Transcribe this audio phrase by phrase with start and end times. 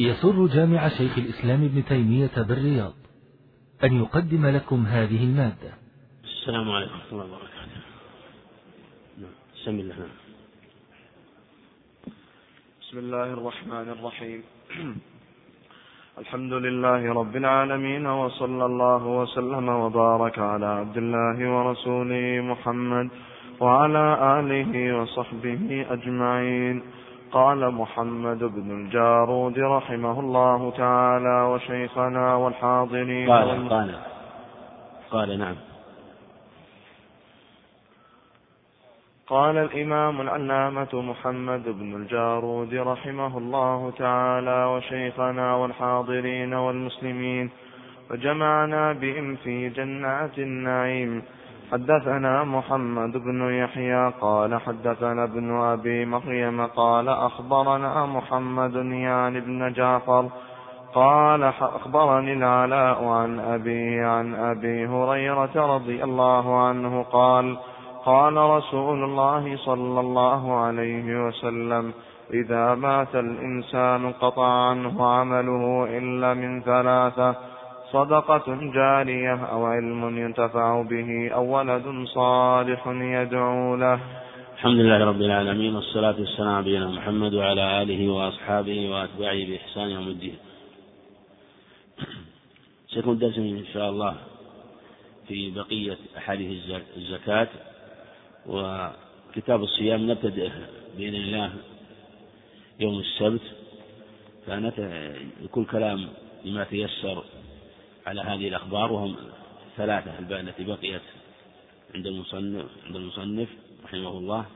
[0.00, 2.92] يسر جامع شيخ الإسلام ابن تيمية بالرياض
[3.84, 5.72] أن يقدم لكم هذه المادة
[6.24, 7.80] السلام عليكم ورحمة الله وبركاته
[9.18, 9.30] نعم.
[9.54, 9.94] بسم الله.
[12.80, 14.42] بسم الله الرحمن الرحيم
[16.22, 23.08] الحمد لله رب العالمين وصلى الله وسلم وبارك على عبد الله ورسوله محمد
[23.60, 24.04] وعلى
[24.40, 26.82] آله وصحبه أجمعين
[27.36, 33.98] قال محمد بن الجارود رحمه الله تعالى وشيخنا والحاضرين قال قال
[35.10, 35.56] قال نعم.
[39.26, 47.50] قال الإمام العلامة محمد بن الجارود رحمه الله تعالى وشيخنا والحاضرين والمسلمين
[48.10, 51.22] وجمعنا بهم في جنات النعيم.
[51.72, 60.28] حدثنا محمد بن يحيى قال حدثنا ابن أبي مريم قال أخبرنا محمد يعني بن جعفر
[60.94, 67.58] قال أخبرني العلاء عن أبي عن أبي هريرة رضي الله عنه قال
[68.04, 71.92] قال رسول الله صلى الله عليه وسلم
[72.34, 77.34] إذا مات الإنسان قطع عنه عمله إلا من ثلاثة
[77.96, 84.00] صدقة جارية أو علم ينتفع به أو ولد صالح يدعو له.
[84.54, 90.38] الحمد لله رب العالمين والصلاة والسلام على محمد وعلى آله وأصحابه وأتباعه بإحسان يوم الدين.
[92.88, 94.14] سيكون درس إن شاء الله
[95.28, 96.50] في بقية أحاديث
[96.96, 97.48] الزكاة
[98.46, 100.50] وكتاب الصيام نبتدئ
[100.96, 101.50] بإذن الله
[102.80, 103.46] يوم السبت.
[104.46, 106.00] فكل كلام
[106.44, 107.24] لما تيسر
[108.06, 109.16] على هذه الأخبار وهم
[109.76, 111.02] ثلاثة التي بقيت
[111.94, 113.48] عند المصنف عند المصنف
[113.84, 114.46] رحمه الله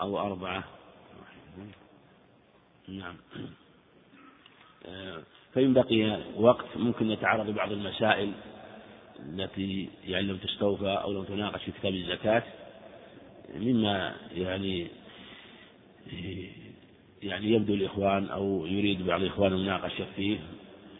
[0.00, 0.64] أو أربعة.
[2.88, 3.16] نعم.
[5.54, 8.32] فإن بقي وقت ممكن نتعرض لبعض المسائل
[9.18, 12.42] التي يعني لم تستوفى أو لم تناقش في كتاب الزكاة
[13.54, 14.86] مما يعني
[17.22, 20.38] يعني يبدو الإخوان أو يريد بعض الإخوان المناقشة فيه.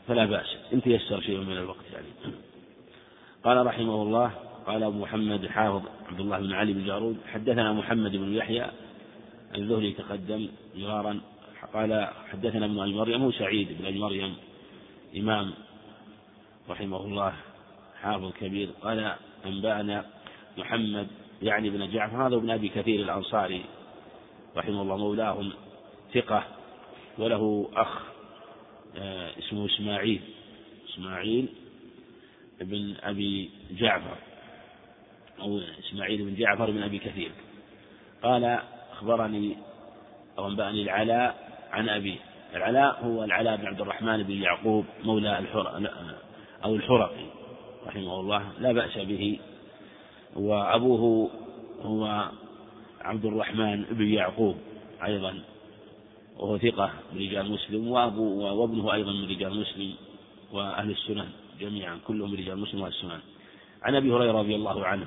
[0.08, 0.46] فلا بأس.
[0.72, 2.34] إن تيسر شيء من الوقت يعني.
[3.44, 4.32] قال رحمه الله
[4.66, 8.66] قال أبو محمد حافظ عبد الله بن علي بن جارود حدثنا محمد بن يحيى
[9.54, 11.20] الذهلي تقدم مرارا
[11.74, 14.36] قال حدثنا ابن أبي مريم هو سعيد بن أبي مريم
[15.16, 15.52] إمام
[16.70, 17.32] رحمه الله
[18.02, 19.14] حافظ كبير قال
[19.46, 20.04] أنبأنا
[20.58, 21.06] محمد
[21.42, 23.64] يعني بن جعفر هذا ابن أبي كثير الأنصاري
[24.56, 25.52] رحمه الله مولاهم
[26.14, 26.44] ثقة
[27.18, 28.09] وله أخ
[29.38, 30.20] اسمه إسماعيل.
[30.88, 31.48] إسماعيل
[32.60, 34.16] بن أبي جعفر.
[35.40, 37.30] أو إسماعيل بن جعفر بن أبي كثير.
[38.22, 38.60] قال
[38.92, 39.56] أخبرني
[40.38, 42.18] أو أنبأني العلاء عن أبي.
[42.54, 45.90] العلاء هو العلاء بن عبد الرحمن بن يعقوب مولى الحر
[46.64, 47.26] أو الحرقي
[47.86, 48.52] رحمه الله.
[48.58, 49.38] لا بأس به.
[50.36, 51.30] وأبوه
[51.82, 52.30] هو
[53.00, 54.56] عبد الرحمن بن يعقوب
[55.04, 55.42] أيضا.
[56.40, 59.94] وهو ثقة من رجال مسلم وأبو وابنه أيضا من رجال مسلم
[60.52, 61.28] وأهل السنن
[61.60, 63.20] جميعا كلهم من رجال مسلم وأهل السنن.
[63.82, 65.06] عن أبي هريرة رضي الله عنه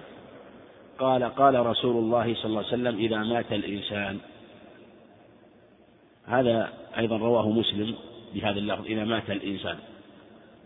[1.00, 4.20] قال قال رسول الله صلى الله عليه وسلم إذا مات الإنسان
[6.26, 7.96] هذا أيضا رواه مسلم
[8.34, 9.78] بهذا اللفظ إذا مات الإنسان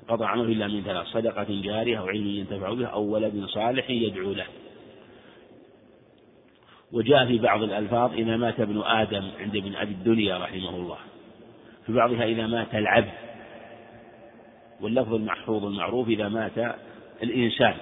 [0.08, 4.34] قطع عنه إلا من ثلاث صدقة جارية أو علم ينتفع به أو ولد صالح يدعو
[4.34, 4.46] له.
[6.92, 10.98] وجاء في بعض الألفاظ إذا مات ابن آدم عند ابن أبي الدنيا رحمه الله.
[11.86, 13.14] في بعضها إذا مات العبد.
[14.82, 16.76] واللفظ المحفوظ المعروف إذا مات
[17.24, 17.76] الإنسان.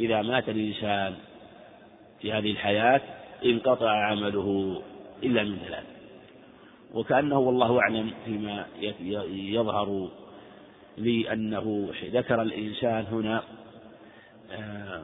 [0.00, 1.14] إذا مات الإنسان
[2.20, 3.00] في هذه الحياة
[3.44, 4.80] انقطع عمله
[5.22, 5.84] إلا من ثلاث
[6.94, 8.66] وكأنه والله أعلم فيما
[9.30, 10.08] يظهر
[10.98, 13.42] لي أنه ذكر الإنسان هنا
[14.52, 15.02] آه،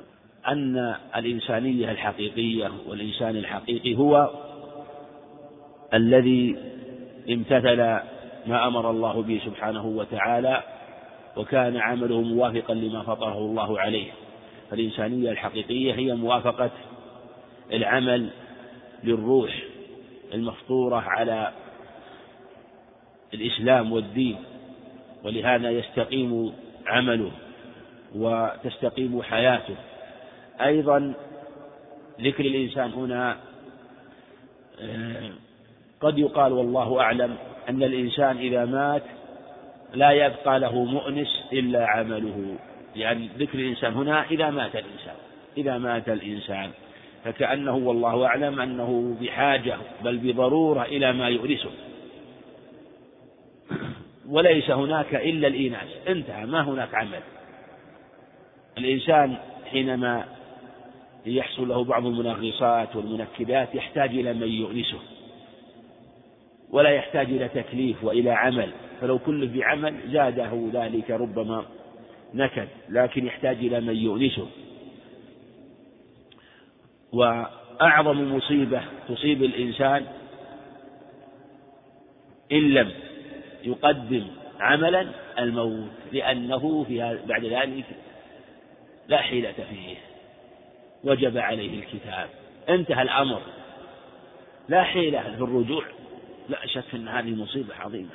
[0.49, 4.31] أن الإنسانية الحقيقية والإنسان الحقيقي هو
[5.95, 6.57] الذي
[7.31, 7.77] امتثل
[8.47, 10.63] ما أمر الله به سبحانه وتعالى
[11.37, 14.11] وكان عمله موافقا لما فطره الله عليه.
[14.71, 16.71] فالإنسانية الحقيقية هي موافقة
[17.73, 18.29] العمل
[19.05, 19.63] للروح
[20.35, 21.53] المفطورة على
[23.35, 24.37] الإسلام والدين
[25.25, 26.53] ولهذا يستقيم
[26.87, 27.31] عمله
[28.15, 29.77] وتستقيم حياته.
[30.61, 31.15] أيضا
[32.21, 33.37] ذكر الإنسان هنا
[34.81, 35.31] آه،
[36.01, 37.37] قد يقال والله أعلم
[37.69, 39.03] أن الإنسان إذا مات
[39.95, 42.57] لا يبقى له مؤنس إلا عمله
[42.97, 45.15] يعني ذكر الإنسان هنا إذا مات الإنسان
[45.57, 46.71] إذا مات الإنسان.
[47.25, 51.71] فكأنه والله أعلم أنه بحاجة بل بضرورة إلى ما يؤنسه.
[54.29, 57.21] وليس هناك إلا الإيناس انتهى ما هناك عمل.
[58.79, 59.37] الإنسان
[59.71, 60.25] حينما
[61.27, 64.99] يحصل له بعض المنغصات والمنكدات يحتاج إلى من يؤنسه
[66.71, 68.71] ولا يحتاج إلى تكليف وإلى عمل.
[69.01, 71.65] فلو كلف بعمل زاده ذلك ربما
[72.35, 74.49] نكد لكن يحتاج إلى من يؤنسه
[77.13, 80.07] وأعظم مصيبة تصيب الإنسان
[82.53, 82.93] إن لم
[83.65, 84.27] يقدم
[84.61, 85.07] عملا
[85.39, 87.85] الموت لأنه في بعد ذلك
[89.09, 89.97] لا حيلة فيه.
[91.05, 92.29] وجب عليه الكتاب.
[92.69, 93.41] انتهى الأمر.
[94.69, 95.85] لا حيلة في الرجوع.
[96.49, 98.15] لا شك أن هذه مصيبة عظيمة.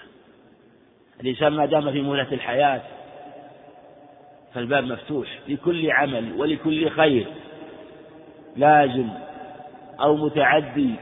[1.22, 2.82] الإنسان ما دام في مهلة الحياة
[4.54, 5.40] فالباب مفتوح.
[5.48, 7.26] لكل عمل ولكل خير.
[8.58, 9.10] لازم
[10.00, 10.96] أو متعدي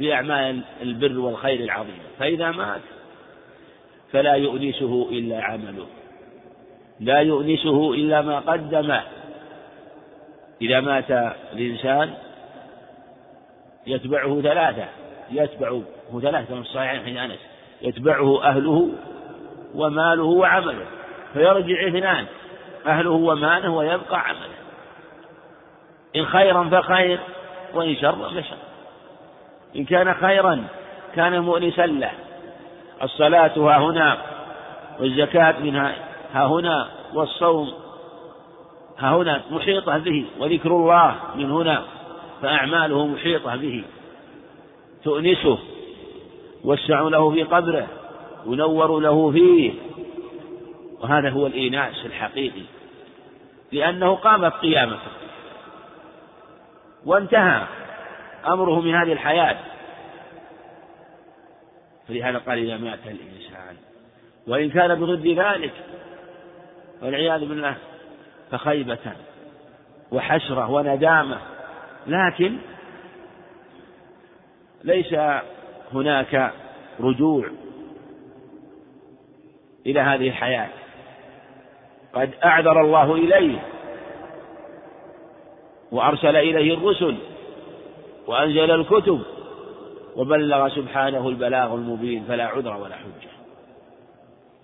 [0.00, 2.80] بأعمال البر والخير العظيمة فإذا مات
[4.12, 5.86] فلا يؤنسه إلا عمله.
[7.00, 8.98] لا يؤنسه إلا ما قدم.
[10.62, 11.10] إذا مات
[11.52, 12.14] الإنسان
[13.86, 14.84] يتبعه ثلاثة
[15.30, 15.82] يتبعه
[16.22, 17.38] ثلاثة من الصحيحين حين أنس
[17.82, 18.88] يتبعه أهله
[19.74, 20.86] وماله وعمله
[21.32, 22.26] فيرجع اثنان
[22.86, 24.56] أهله وماله ويبقى عمله.
[26.16, 27.20] إن خيرا فخير
[27.74, 28.56] وإن شرا فشر.
[29.76, 30.64] إن كان خيرا
[31.14, 32.10] كان مؤنسا له.
[33.02, 34.18] الصلاة ها هنا
[35.00, 35.94] والزكاة منها
[36.34, 37.72] ها هنا والصوم
[38.98, 41.84] ها هنا محيطة به وذكر الله من هنا
[42.42, 43.84] فأعماله محيطة به.
[45.04, 45.58] تؤنسه
[46.64, 47.86] وسع له في قبره
[48.46, 49.72] ينور له فيه.
[51.00, 52.62] وهذا هو الإيناس الحقيقي.
[53.72, 55.12] لأنه قامت قيامته
[57.06, 57.66] وانتهى
[58.46, 59.56] أمره من هذه الحياة.
[62.08, 63.76] فلهذا قال إذا مات الإنسان
[64.46, 65.72] وإن كان بضد ذلك
[67.02, 67.76] والعياذ بالله
[68.52, 69.12] فخيبة
[70.12, 71.38] وحسرة وندامة.
[72.06, 72.56] لكن
[74.84, 75.14] ليس
[75.94, 76.52] هناك
[77.00, 77.46] رجوع
[79.86, 80.68] إلى هذه الحياة.
[82.12, 83.58] قد أعذر الله إليه
[85.92, 87.16] وأرسل إليه الرسل
[88.26, 89.22] وأنزل الكتب
[90.16, 93.30] وبلغ سبحانه البلاغ المبين فلا عذر ولا حجة.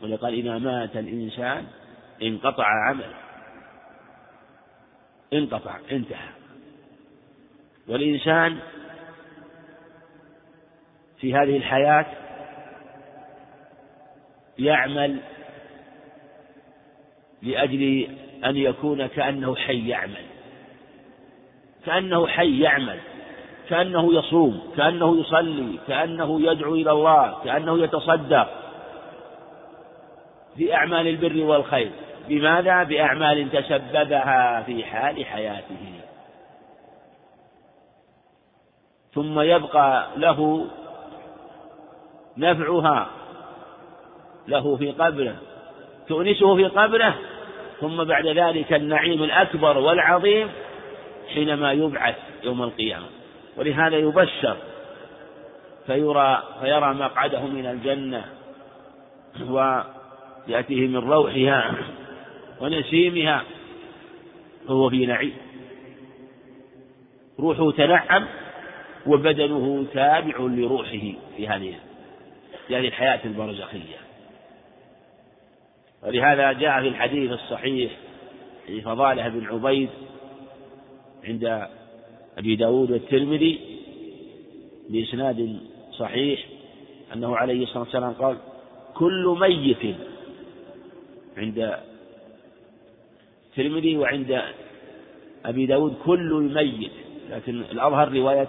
[0.02, 1.64] ولقال إذا مات الإنسان
[2.22, 3.27] انقطع عمله.
[5.32, 6.28] انقطع انتهى.
[7.88, 8.58] والإنسان
[11.20, 12.06] في هذه الحياة
[14.58, 15.20] يعمل
[17.42, 18.08] لأجل
[18.44, 20.24] أن يكون كأنه حي يعمل.
[21.86, 22.98] كأنه حي يعمل.
[23.68, 28.48] كأنه يصوم كأنه يصلي كأنه يدعو إلى الله كأنه يتصدق
[30.56, 31.90] بأعمال البر والخير.
[32.28, 35.92] بماذا؟ بأعمال تسببها في حال حياته.
[39.14, 40.66] ثم يبقى له
[42.36, 43.06] نفعها
[44.48, 45.36] له في قبره
[46.08, 47.14] تؤنسه في قبره
[47.80, 50.48] ثم بعد ذلك النعيم الأكبر والعظيم
[51.34, 53.06] حينما يبعث يوم القيامة.
[53.56, 54.56] ولهذا يبشر
[55.86, 58.24] فيرى فيرى مقعده من الجنة
[59.50, 61.74] ويأتيه من روحها.
[62.60, 63.44] ونسيمها.
[64.68, 65.34] فهو في نعيم.
[67.40, 68.26] روحه تنعم
[69.06, 71.74] وبدنه تابع لروحه في هذه
[72.66, 73.98] في هذه الحياة البرزخية.
[76.02, 77.92] ولهذا جاء في الحديث الصحيح
[78.66, 79.88] في فضالة بن عبيد
[81.24, 81.68] عند
[82.38, 83.60] أبي داود والترمذي
[84.88, 85.60] بإسناد
[85.98, 86.46] صحيح
[87.14, 88.36] أنه عليه الصلاة والسلام قال
[88.94, 89.96] كل ميت
[91.36, 91.78] عند
[93.58, 94.42] الترمذي وعند
[95.44, 96.92] أبي داود كل ميت
[97.30, 98.48] لكن الأظهر رواية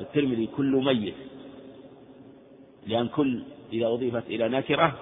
[0.00, 1.14] الترمذي كل ميت.
[2.86, 4.92] لأن كل إذا أضيفت إلى نكرة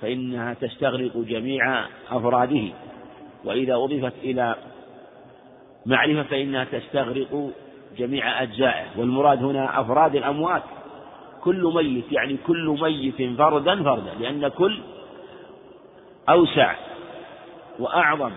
[0.00, 2.68] فإنها تستغرق جميع أفراده
[3.44, 4.56] وإذا أضيفت إلى
[5.86, 7.50] معرفة فإنها تستغرق
[7.98, 8.86] جميع أجزائه.
[8.96, 10.62] والمراد هنا أفراد الأموات.
[11.44, 14.80] كل ميت يعني كل ميت فردا فردا لأن كل
[16.28, 16.74] أوسع
[17.78, 18.32] وأعظم.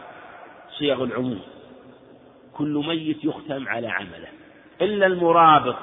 [0.77, 1.39] صيغ العموم.
[2.53, 4.27] كل ميت يختم على عمله.
[4.81, 5.75] إلا المرابط.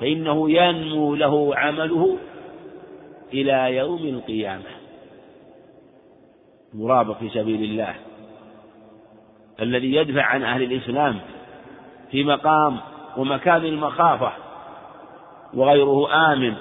[0.00, 2.18] فإنه ينمو له عمله
[3.32, 4.70] إلى يوم القيامة.
[6.74, 7.94] مرابط في سبيل الله.
[9.60, 11.20] الذي يدفع عن أهل الإسلام
[12.10, 12.78] في مقام
[13.16, 14.32] ومكان المخافة
[15.54, 16.54] وغيره آمن.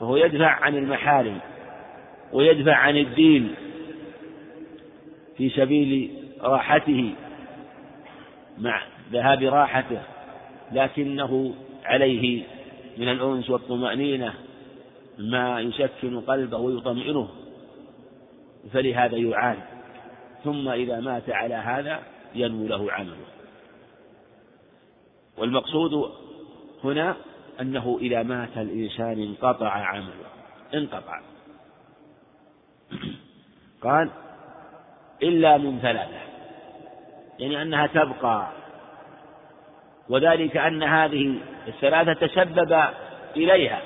[0.00, 1.38] فهو يدفع عن المحارم
[2.32, 3.54] ويدفع عن الدين.
[5.36, 6.10] في سبيل
[6.40, 7.14] راحته
[8.58, 10.02] مع ذهاب راحته
[10.72, 12.44] لكنه عليه
[12.98, 14.34] من الأنس والطمأنينة
[15.18, 17.28] ما يسكن قلبه ويطمئنه
[18.72, 19.56] فلهذا يعان.
[20.44, 22.02] ثم إذا مات على هذا
[22.34, 23.16] ينمو له عمله.
[25.38, 26.12] والمقصود
[26.84, 27.16] هنا
[27.60, 30.26] أنه إذا مات الإنسان انقطع عمله
[30.74, 31.20] انقطع.
[33.82, 34.10] قال
[35.22, 36.24] إلا من ثلاثة
[37.38, 38.48] يعني أنها تبقى
[40.08, 41.34] وذلك أن هذه
[41.68, 42.84] الثلاثة تسبب
[43.36, 43.80] إليها.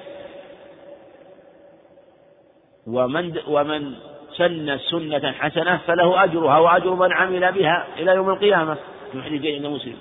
[2.86, 3.94] ومن ومن
[4.36, 8.76] سن سنة حسنة فله أجرها وأجر من عمل بها إلى يوم القيامة.
[9.12, 9.96] في حديث عند مسلم.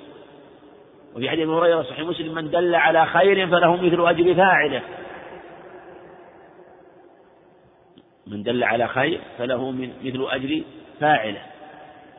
[1.16, 4.82] وفي حديث هريرة صحيح مسلم من دل على خير فله مثل أجر فاعله.
[8.28, 9.72] من دل على خير فله
[10.04, 10.64] مثل أجر
[11.00, 11.42] فاعلة.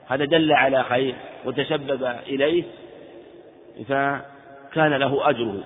[0.07, 2.65] هذا دل على خير وتسبب إليه
[3.89, 5.61] فكان له أجره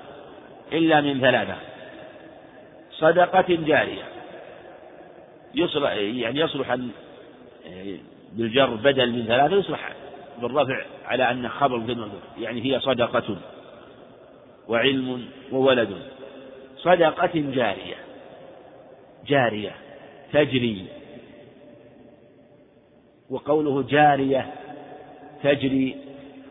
[0.73, 1.57] إلا من ثلاثة
[2.91, 4.03] صدقة جارية.
[5.55, 6.77] يصلح يعني يصلح
[8.33, 9.93] بالجر بدل من ثلاثة يصلح
[10.43, 11.83] بالرفع على أن خبر
[12.39, 13.37] يعني هي صدقة
[14.69, 15.97] وعلم وولد.
[16.77, 17.97] صدقة جارية.
[19.27, 19.71] جارية
[20.33, 20.87] تجري.
[23.33, 24.47] وقوله جارية
[25.43, 25.97] تجري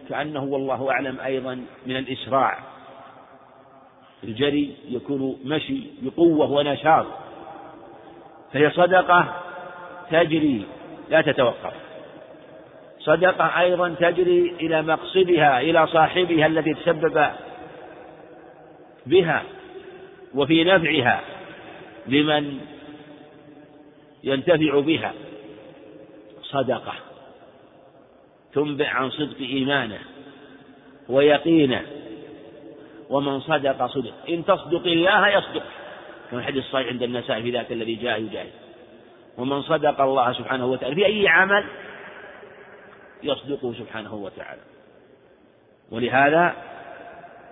[0.09, 2.59] كأنه والله أعلم أيضا من الإسراع.
[4.23, 7.05] الجري يكون مشي بقوة ونشاط.
[8.53, 9.35] فهي صدقة
[10.11, 10.65] تجري
[11.09, 11.73] لا تتوقف.
[12.99, 17.27] صدقة أيضا تجري إلى مقصدها إلى صاحبها الذي تسبب
[19.05, 19.43] بها
[20.35, 21.21] وفي نفعها
[22.07, 22.59] لمن
[24.23, 25.13] ينتفع بها.
[26.51, 26.93] صدقة
[28.53, 29.99] تنبئ عن صدق إيمانه
[31.09, 31.81] ويقينه
[33.09, 35.63] ومن صدق صدق إن تصدق الله يصدق
[36.31, 38.51] كما الحديث الصحيح عند النساء في ذاك الذي جاء يجاهد
[39.37, 41.65] ومن صدق الله سبحانه وتعالى في أي عمل
[43.23, 44.61] يصدقه سبحانه وتعالى.
[45.91, 46.55] ولهذا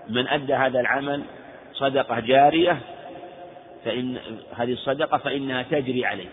[0.10, 1.24] من أدى هذا العمل
[1.74, 2.80] صدقة جارية
[3.86, 4.18] فإن
[4.56, 6.30] هذه الصدقة فإنها تجري عليه.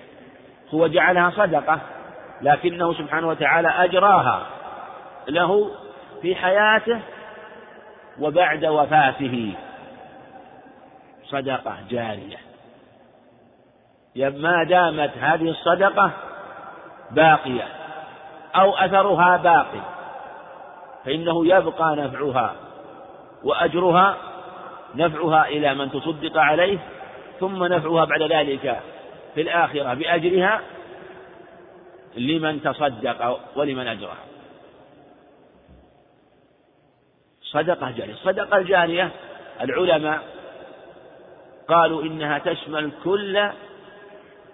[0.70, 1.80] هو جعلها صدقة
[2.42, 4.46] لكنه سبحانه وتعالى أجراها
[5.28, 5.70] له
[6.22, 7.00] في حياته
[8.20, 9.54] وبعد وفاته.
[11.24, 12.36] صدقة جارية.
[14.16, 16.10] ما دامت هذه الصدقة
[17.10, 17.68] باقية
[18.56, 19.80] أو أثرها باقي
[21.04, 22.54] فإنه يبقى نفعها
[23.44, 24.16] وأجرها
[24.94, 26.78] نفعها إلى من تصدق عليه
[27.40, 28.80] ثم نفعها بعد ذلك
[29.34, 30.60] في الآخرة بأجرها
[32.16, 34.24] لمن تصدق ولمن أجرها
[37.42, 38.12] صدقة جارية.
[38.12, 39.10] الصدقة الجارية
[39.60, 40.22] العلماء
[41.68, 43.50] قالوا إنها تشمل كل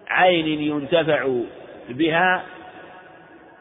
[0.08, 1.40] عين ينتفع
[1.88, 2.44] بها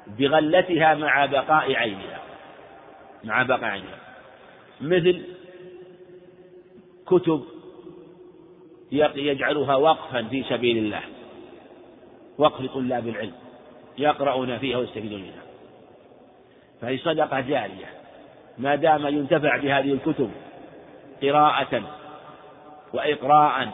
[0.07, 2.19] بغلتها مع بقاء عينها.
[3.23, 3.99] مع بقاء عينها.
[4.81, 5.23] مثل
[7.07, 7.43] كتب
[8.91, 11.01] يجعلها وقفا في سبيل الله.
[12.37, 13.40] وقف لطلاب العلم.
[13.97, 15.43] يقرؤون فيها ويستفيدون منها.
[16.81, 18.01] فهي صدقة جارية.
[18.57, 20.31] ما دام ينتفع بهذه الكتب
[21.21, 21.83] قراءة
[22.93, 23.69] وإقراء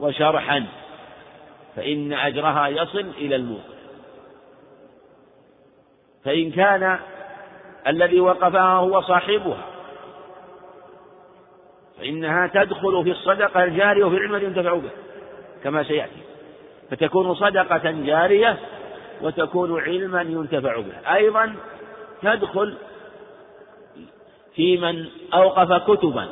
[0.00, 0.66] وشرحا
[1.76, 3.74] فإن أجرها يصل إلى الموت
[6.24, 6.98] فإن كان
[7.86, 9.64] الذي وقفها هو صاحبها
[11.98, 14.90] فإنها تدخل في الصدقة الجارية وفي العلم الذي ينتفع به
[15.64, 16.22] كما سيأتي.
[16.90, 18.58] فتكون صدقة جارية
[19.24, 21.14] وتكون علما ينتفع به.
[21.14, 21.54] أيضا
[22.22, 22.74] تدخل
[24.54, 26.28] في من أوقف كتبا.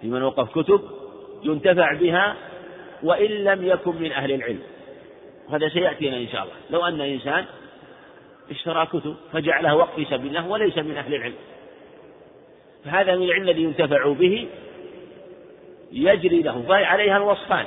[0.00, 0.80] في من أوقف كتب
[1.42, 2.36] ينتفع بها
[3.02, 4.62] وإن لم يكن من أهل العلم.
[5.50, 6.54] هذا سيأتينا إن شاء الله.
[6.70, 7.44] لو أن إنسان
[8.50, 11.36] اشترى كتب فجعلها وقف في سبيل الله وليس من أهل العلم.
[12.84, 14.48] فهذا من العلم الذي ينتفع به
[15.92, 16.64] يجري له.
[16.68, 17.66] فعليها الوصفان.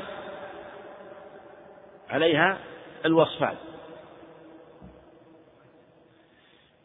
[2.10, 2.58] عليها
[3.06, 3.56] الوصفان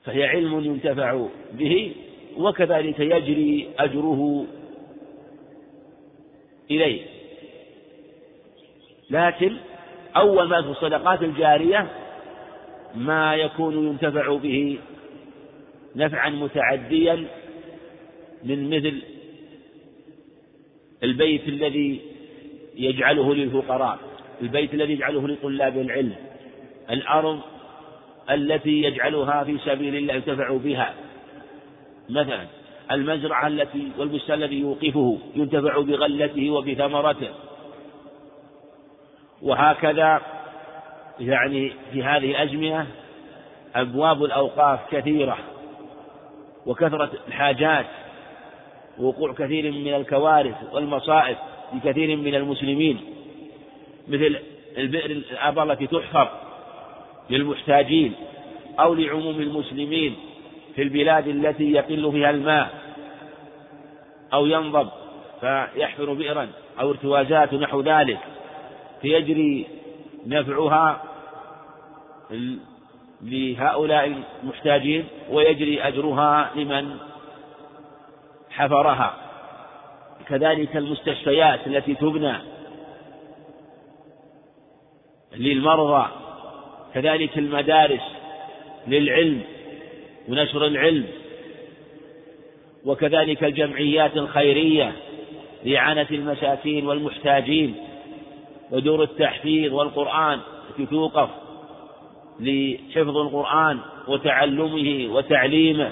[0.05, 1.95] فهي علم ينتفع به
[2.37, 4.47] وكذلك يجري أجره
[6.71, 7.07] إليه.
[9.11, 9.57] لكن
[10.17, 11.89] أول ما في الصدقات الجارية
[12.95, 14.79] ما يكون ينتفع به
[15.97, 17.27] نفعا متعديا
[18.45, 19.03] من مثل
[21.03, 22.01] البيت الذي
[22.77, 23.99] يجعله للفقراء.
[24.43, 26.15] البيت الذي يجعله لطلاب العلم
[26.91, 27.41] الأرض
[28.31, 30.95] التي يجعلها في سبيل الله ينتفع بها.
[32.09, 32.47] مثلا
[32.91, 37.29] المزرعة التي والبستان الذي يوقفه ينتفع بغلته وبثمرته.
[39.43, 40.21] وهكذا
[41.21, 42.87] يعني في هذه الأزمنة
[43.75, 45.39] أبواب الأوقاف كثيرة
[46.67, 47.87] وكثرة الحاجات
[48.99, 51.37] ووقوع كثير من الكوارث والمصائب
[51.75, 53.01] لكثير من المسلمين.
[54.09, 54.39] مثل
[54.79, 56.31] البئر الآبار التي تحفر
[57.31, 58.13] للمحتاجين
[58.81, 60.17] أو لعموم المسلمين
[60.75, 62.71] في البلاد التي يقل فيها الماء
[64.33, 64.89] أو ينضب
[65.41, 66.49] فيحفر بئرا
[66.81, 68.19] أو ارتوازات نحو ذلك
[69.03, 69.67] فيجري
[70.27, 71.03] نفعها
[73.23, 76.97] لهؤلاء المحتاجين ويجري أجرها لمن
[78.51, 79.17] حفرها.
[80.29, 82.35] كذلك المستشفيات التي تبنى
[85.37, 86.07] للمرضى
[86.95, 88.01] كذلك المدارس
[88.89, 89.41] للعلم
[90.29, 91.07] ونشر العلم
[92.85, 94.93] وكذلك الجمعيات الخيرية
[95.65, 97.75] لإعانة المساكين والمحتاجين
[98.71, 100.39] ودور التحفيظ والقرآن
[100.71, 101.29] التي توقف
[102.41, 105.91] لحفظ القرآن وتعلمه وتعليمه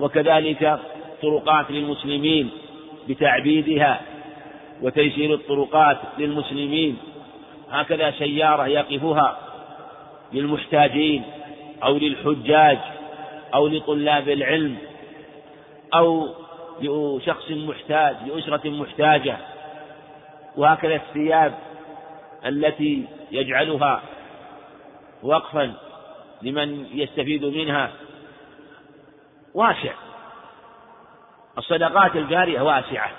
[0.00, 0.78] وكذلك
[1.22, 2.50] طرقات للمسلمين
[3.08, 4.00] بتعبيدها
[4.82, 6.96] وتيسير الطرقات للمسلمين
[7.70, 9.38] هكذا سيارة يقفها
[10.32, 11.24] للمحتاجين
[11.82, 12.78] أو للحجاج
[13.54, 14.76] أو لطلاب العلم
[15.94, 16.28] أو
[16.80, 19.36] لشخص محتاج لأسرة محتاجة.
[20.56, 21.54] وهكذا الثياب
[22.46, 24.02] التي يجعلها
[25.22, 25.74] وقفا
[26.42, 27.90] لمن يستفيد منها.
[29.54, 29.92] واسع.
[31.58, 33.10] الصدقات الجارية واسعة.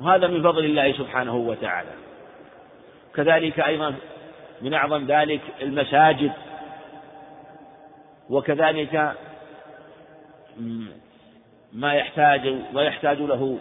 [0.00, 2.07] وهذا من فضل الله سبحانه وتعالى.
[3.18, 3.94] كذلك أيضا
[4.62, 6.32] من أعظم ذلك المساجد
[8.30, 9.12] وكذلك
[11.72, 13.58] ما يحتاج ما يحتاج له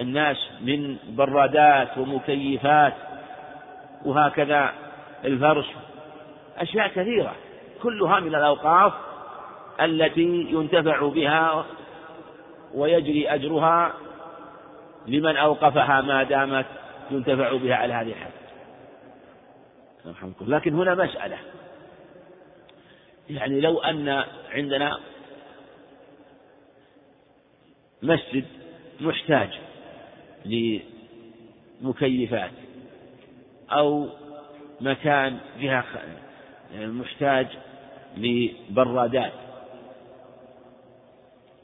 [0.00, 2.94] الناس من برادات ومكيفات
[4.04, 4.72] وهكذا
[5.24, 5.66] الفرش.
[6.58, 7.32] أشياء كثيرة
[7.82, 8.92] كلها من الأوقاف
[9.80, 11.64] التي ينتفع بها
[12.74, 13.92] ويجري أجرها
[15.06, 16.66] لمن أوقفها ما دامت
[17.10, 18.43] ينتفع بها على هذه الحال.
[20.40, 21.38] لكن هنا مسألة.
[23.30, 25.00] يعني لو أن عندنا
[28.02, 28.44] مسجد
[29.00, 29.48] محتاج
[31.80, 32.50] لمكيفات
[33.70, 34.08] أو
[34.80, 35.84] مكان جهة
[36.74, 37.46] محتاج
[38.16, 39.32] لبرادات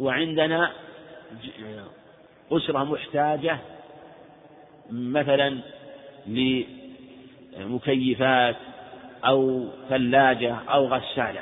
[0.00, 0.72] وعندنا
[2.52, 3.58] أسرة محتاجة
[4.90, 5.60] مثلا
[7.58, 8.56] لمكيفات
[9.24, 11.40] أو ثلاجة أو غسالة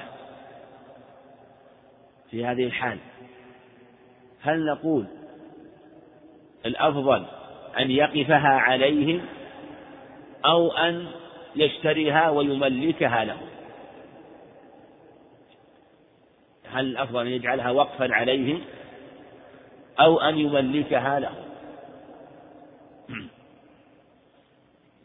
[2.30, 2.98] في هذه الحال.
[4.42, 5.06] هل نقول
[6.66, 7.24] الأفضل
[7.78, 9.20] أن يقفها عليهم
[10.44, 11.06] أو أن
[11.56, 13.36] يشتريها ويملكها له
[16.70, 18.60] هل الأفضل أن يجعلها وقفا عليهم
[20.00, 21.32] أو أن يملكها له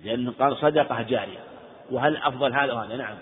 [0.03, 1.43] لأنه قال صدقة جارية.
[1.91, 3.17] وهل أفضل هذا وهذا نعم.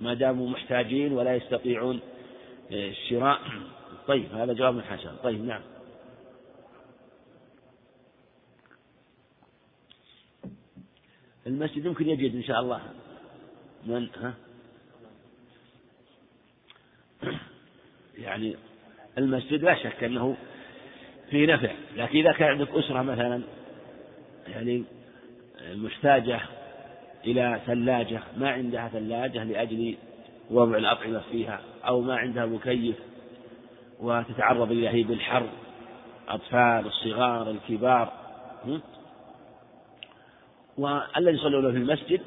[0.00, 2.00] ما داموا محتاجين ولا يستطيعون
[2.70, 3.40] الشراء.
[4.06, 5.16] طيب هذا جواب حسن.
[5.22, 5.62] طيب نعم.
[11.46, 12.80] المسجد يمكن يجد إن شاء الله.
[13.86, 14.34] من؟ ها؟
[18.20, 18.56] يعني
[19.18, 20.36] المسجد لا شك أنه
[21.30, 23.42] فيه نفع لكن إذا كان عندك أسرة مثلا
[24.48, 24.84] يعني
[25.74, 26.40] محتاجة
[27.24, 29.96] إلى ثلاجة ما عندها ثلاجة لأجل
[30.50, 32.96] وضع الأطعمة فيها أو ما عندها مكيف
[34.00, 35.48] وتتعرض إليه بالحر
[36.28, 38.12] أطفال الصغار الكبار
[40.78, 42.20] والذي يصلون في المسجد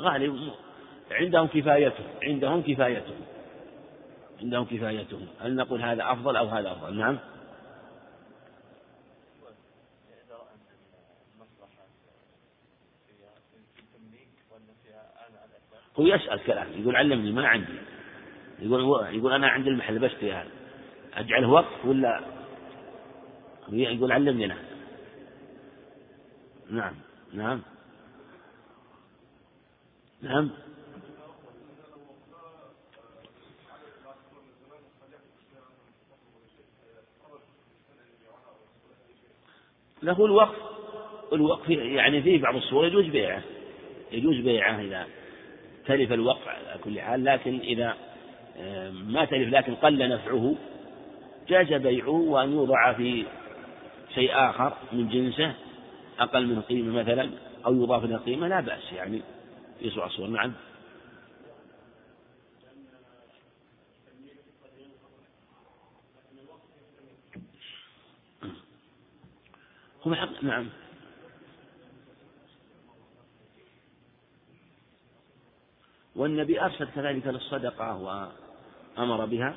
[0.00, 0.38] غالب
[1.10, 3.16] عندهم كفايتهم عندهم كفايتهم
[4.42, 5.26] عندهم كفايتهم.
[5.40, 7.18] هل نقول هذا أفضل أو هذا أفضل؟ نعم.
[15.98, 17.78] هو يسأل كلام يقول علمني ما عندي.
[18.58, 20.50] يقول يقول أنا عندي المحل بشتري هذا.
[21.14, 22.20] أجعله وقف ولا؟
[23.68, 24.56] يقول علمني أنا.
[26.70, 26.94] نعم
[27.32, 27.62] نعم.
[30.22, 30.50] نعم.
[40.02, 40.56] له الوقف.
[41.32, 43.42] الوقف يعني فيه بعض الصور يجوز بيعه.
[44.12, 45.06] يجوز بيعه إذا
[45.86, 47.94] تلف الوقف على كل حال لكن إذا
[48.60, 50.54] آه، ما تلف لكن قل نفعه
[51.48, 53.24] جاز بيعه وأن يوضع في
[54.14, 55.52] شيء آخر من جنسه
[56.18, 57.30] أقل من قيمة مثلا
[57.66, 59.20] أو يضاف إلى قيمة لا بأس يعني
[59.80, 60.28] في سوء الصور.
[60.28, 60.52] نعم.
[70.06, 70.68] هم حق نعم.
[76.16, 77.96] والنبي أرشد كذلك للصدقة
[78.98, 79.56] وأمر بها.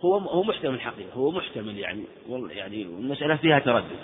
[0.00, 1.12] هو هو محتمل حقيقة.
[1.12, 2.04] هو محتمل يعني.
[2.48, 3.98] يعني المسألة فيها تردد.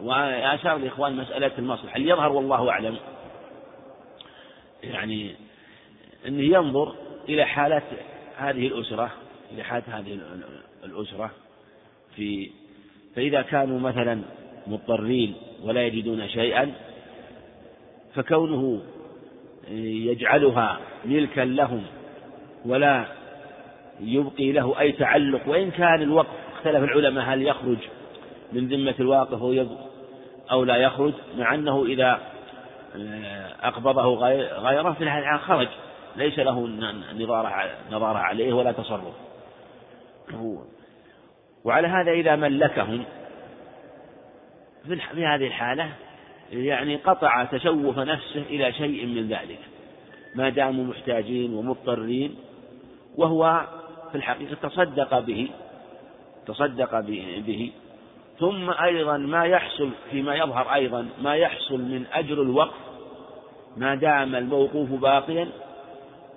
[0.00, 1.96] وأشار الإخوان مسألة المصلحة.
[1.96, 2.98] اللي يظهر والله أعلم؟
[4.82, 5.34] يعني
[6.26, 6.94] أنه ينظر
[7.28, 7.82] إلى حالة
[8.36, 9.10] هذه الأسرة
[9.52, 10.20] إلى حالة هذه
[10.84, 11.30] الأسرة
[12.16, 12.50] في
[13.16, 14.20] فإذا كانوا مثلا
[14.66, 16.72] مضطرين ولا يجدون شيئا
[18.14, 18.82] فكونه
[19.70, 21.82] يجعلها ملكا لهم
[22.66, 23.04] ولا
[24.00, 27.78] يبقي له أي تعلق وإن كان الوقف اختلف العلماء هل يخرج
[28.52, 29.42] من ذمة الواقف
[30.50, 32.20] أو لا يخرج مع أنه إذا
[33.62, 34.14] أقبضه
[34.58, 35.68] غيره في الحال خرج.
[36.16, 36.68] ليس له
[37.90, 39.14] نظارة عليه ولا تصرف.
[41.64, 43.04] وعلى هذا إذا ملكهم
[44.86, 45.88] في هذه الحالة
[46.52, 49.58] يعني قطع تشوف نفسه إلى شيء من ذلك
[50.34, 52.34] ما داموا محتاجين ومضطرين
[53.16, 53.66] وهو
[54.12, 55.48] في الحقيقة تصدق به
[56.46, 57.72] تصدق به
[58.38, 62.84] ثم أيضا ما يحصل فيما يظهر أيضا ما يحصل من أجر الوقف
[63.76, 65.48] ما دام الموقوف باقيا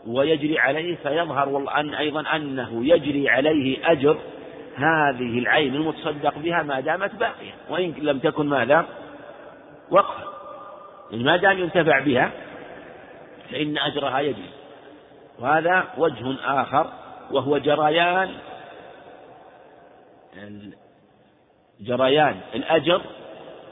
[0.07, 4.17] ويجري عليه فيظهر أن أيضا أنه يجري عليه أجر
[4.77, 8.85] هذه العين المتصدق بها ما دامت باقية وإن لم تكن ماذا؟
[9.91, 10.23] وقفا
[11.11, 12.31] يعني ما دام ينتفع بها
[13.51, 14.49] فإن أجرها يجري
[15.39, 16.87] وهذا وجه آخر
[17.31, 18.33] وهو جريان.
[21.81, 23.01] جريان الأجر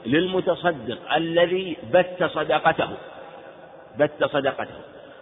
[0.06, 2.90] للمتصدق الذي بت صدقته.
[3.98, 4.74] بت صدقته.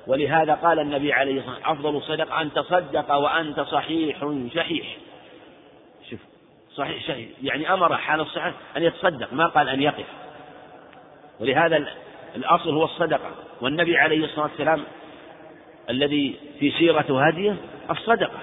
[0.06, 4.96] ولهذا قال النبي عليه الصلاة والسلام أفضل الصدقة أن تصدق وأنت صحيح شحيح.
[6.76, 10.06] صحيح شحيح يعني أمر حال الصحة أن يتصدق ما قال أن يقف.
[11.40, 11.87] ولهذا
[12.37, 13.30] الأصل هو الصدقة.
[13.60, 14.84] والنبي عليه الصلاة والسلام
[15.90, 17.56] الذي في سيرة هديه
[17.90, 18.38] الصدقة.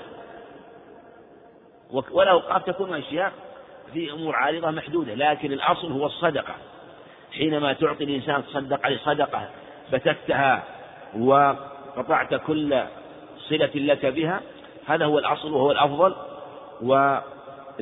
[1.92, 3.34] ولو قد تكون أشياء
[3.94, 6.56] في أمور عارضة محدودة لكن الأصل هو الصدقة.
[7.34, 9.50] حينما تعطي الإنسان تصدق عليه صدقة
[9.94, 10.64] بتكتها
[11.18, 12.84] وقطعت كل
[13.50, 14.42] صلة لك بها
[14.88, 16.16] هذا هو الأصل وهو الأفضل.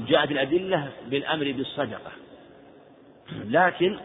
[0.02, 2.12] وجاءت الأدلة بالأمر بالصدقة.
[3.46, 3.98] لكن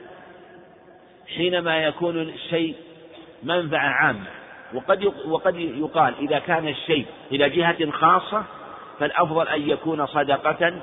[1.36, 2.74] حينما يكون الشيء
[3.42, 4.26] منفعة عامة
[4.74, 8.44] وقد وقد يقال إذا كان الشيء إلى جهة خاصة
[8.98, 10.80] فالأفضل أن يكون صدقة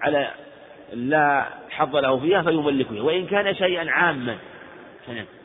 [0.00, 0.30] على
[0.92, 3.00] لا حظ له فيها فيملكه.
[3.00, 4.38] وإن كان شيئا عاما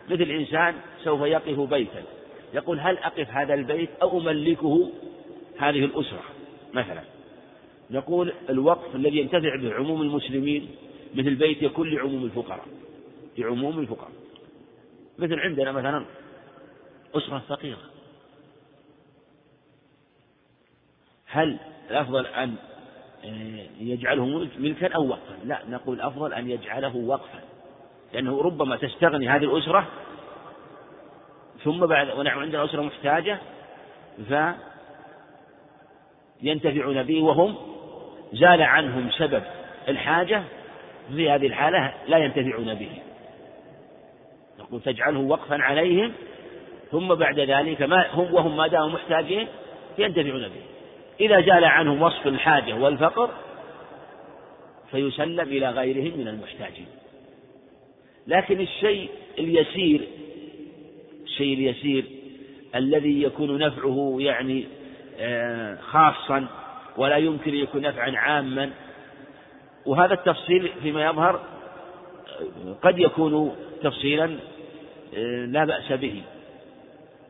[0.10, 2.04] مثل إنسان سوف يقف بيتا
[2.54, 4.92] يقول هل أقف هذا البيت أو أملكه
[5.60, 6.24] هذه الأسرة؟
[6.74, 7.02] مثلا.
[7.94, 10.70] نقول الوقف الذي ينتفع به عموم المسلمين
[11.16, 12.66] مثل بيت يكون لعموم الفقراء
[13.38, 14.12] لعموم الفقراء.
[15.20, 16.06] مثل عندنا مثلا
[17.16, 17.78] أسرة فقيرة
[21.26, 22.56] هل الأفضل أن
[23.26, 24.26] آه، يجعله
[24.60, 27.40] ملكا أو وقفا؟ لا نقول الأفضل أن يجعله وقفا.
[28.14, 29.88] لأنه ربما تستغني هذه الأسرة
[31.64, 33.40] ثم بعد ونحن عندنا أسرة محتاجة
[36.42, 37.73] فينتفعون به وهم
[38.34, 39.44] زال عنهم سبب
[39.90, 40.44] الحاجة
[41.16, 42.90] في هذه الحالة لا ينتفعون به.
[44.60, 46.14] نقول تجعله وقفا عليهم
[46.92, 49.48] ثم بعد ذلك ما هم وهم ما داموا محتاجين
[49.98, 50.62] ينتفعون به.
[51.20, 53.30] إذا زال عنهم وصف الحاجة والفقر
[54.92, 56.88] فيسلم إلى غيرهم من المحتاجين.
[58.28, 60.02] لكن الشيء اليسير
[61.24, 62.06] الشيء اليسير
[62.76, 64.66] الذي يكون نفعه يعني
[65.20, 66.48] آه، خاصا
[66.98, 68.70] ولا يمكن يكون نفعا عاما.
[69.86, 71.40] وهذا التفصيل فيما يظهر
[72.82, 74.38] قد يكون تفصيلا
[75.46, 76.22] لا بأس به.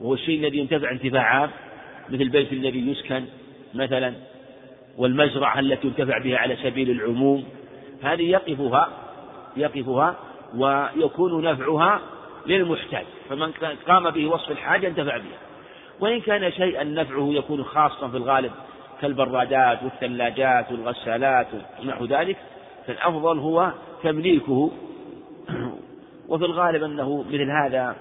[0.01, 1.49] وهو الشيء الذي ينتفع انتفاع عام
[2.09, 3.25] مثل البيت الذي يسكن
[3.73, 4.13] مثلا
[4.97, 7.45] والمزرعة التي ينتفع بها على سبيل العموم.
[8.03, 8.89] هذه يقفها
[9.57, 10.15] يقفها
[10.55, 12.01] ويكون نفعها
[12.47, 13.05] للمحتاج.
[13.29, 13.51] فمن
[13.87, 15.37] قام به وصف الحاجة انتفع بها.
[15.99, 18.51] وإن كان شيئا نفعه يكون خاصا في الغالب.
[19.03, 21.47] كالبرادات والثلاجات والغسالات
[21.79, 22.37] ونحو ذلك
[22.87, 23.71] فالأفضل هو
[24.03, 24.71] تمليكه.
[26.29, 27.95] وفي الغالب أنه مثل هذا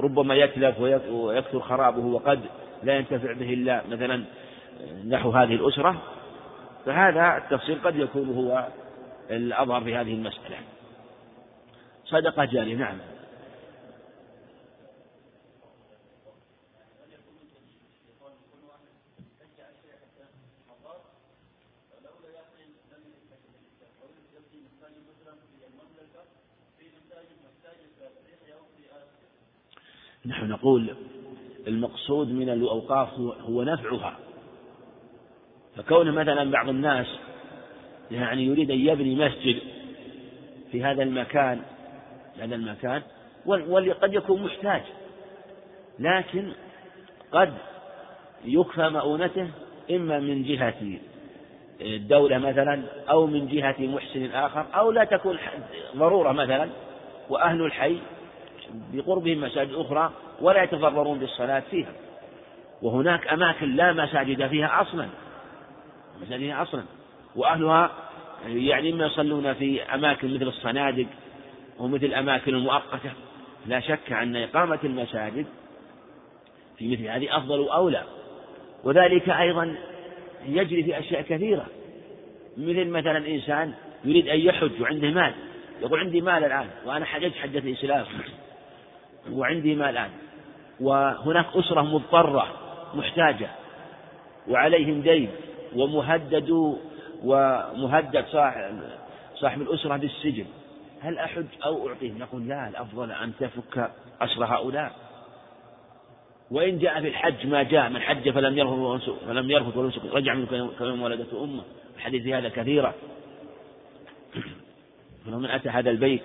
[0.00, 0.80] ربما يتلف
[1.10, 2.40] ويكثر خرابه وقد
[2.82, 4.24] لا ينتفع به إلا مثلا
[5.08, 6.02] نحو هذه الأسرة.
[6.86, 8.68] فهذا التفصيل قد يكون هو
[9.30, 10.56] الأظهر في هذه المسألة.
[12.04, 12.96] صدقة جارية نعم.
[30.28, 30.94] نحن نقول
[31.66, 34.18] المقصود من الأوقاف هو نفعها.
[35.76, 37.06] فكون مثلا بعض الناس
[38.10, 39.60] يعني يريد أن يبني مسجد
[40.72, 41.60] في هذا المكان
[42.34, 43.02] في هذا المكان
[43.46, 44.82] وقد يكون محتاج
[45.98, 46.52] لكن
[47.32, 47.54] قد
[48.44, 49.48] يكفى مؤونته
[49.90, 50.98] إما من جهة
[51.80, 55.38] الدولة مثلا أو من جهة محسن آخر أو لا تكون
[55.96, 56.68] ضرورة مثلا
[57.28, 57.98] وأهل الحي
[58.92, 61.92] بقربهم مساجد أخرى ولا يتضررون بالصلاة فيها.
[62.82, 65.08] وهناك أماكن لا مساجد فيها أصلا.
[66.22, 66.82] مساجد فيها أصلا.
[67.36, 67.90] وأهلها
[68.46, 71.06] يعني إما يصلون في أماكن مثل الصنادق
[71.78, 73.10] ومثل الأماكن المؤقتة.
[73.66, 75.46] لا شك أن إقامة المساجد
[76.78, 78.02] في مثل هذه أفضل وأولى.
[78.84, 79.76] وذلك أيضا
[80.46, 81.66] يجري في أشياء كثيرة.
[82.56, 85.34] مثل مثلا إنسان يريد أن يحج وعنده مال.
[85.82, 88.04] يقول عندي مال الآن وأنا حججت حجة الإسلام.
[89.32, 90.10] وعندي مال الآن
[90.80, 92.46] وهناك أسرة مضطرة
[92.94, 93.50] محتاجة
[94.48, 95.30] وعليهم دين
[95.76, 96.76] ومهدد
[97.24, 98.80] ومهدد صاحب
[99.34, 100.44] صاحب الأسرة بالسجن.
[101.00, 104.92] هل أحج أو أعطيه؟ نقول لا الأفضل أن تفك أسر هؤلاء.
[106.50, 110.70] وإن جاء في الحج ما جاء من حج فلم يرفض فلم يرفض ولم رجع منه
[110.78, 111.62] كيوم ولدته أمه.
[111.96, 112.94] الحديث هذا كثيرة.
[115.26, 116.22] فلو من أتى هذا البيت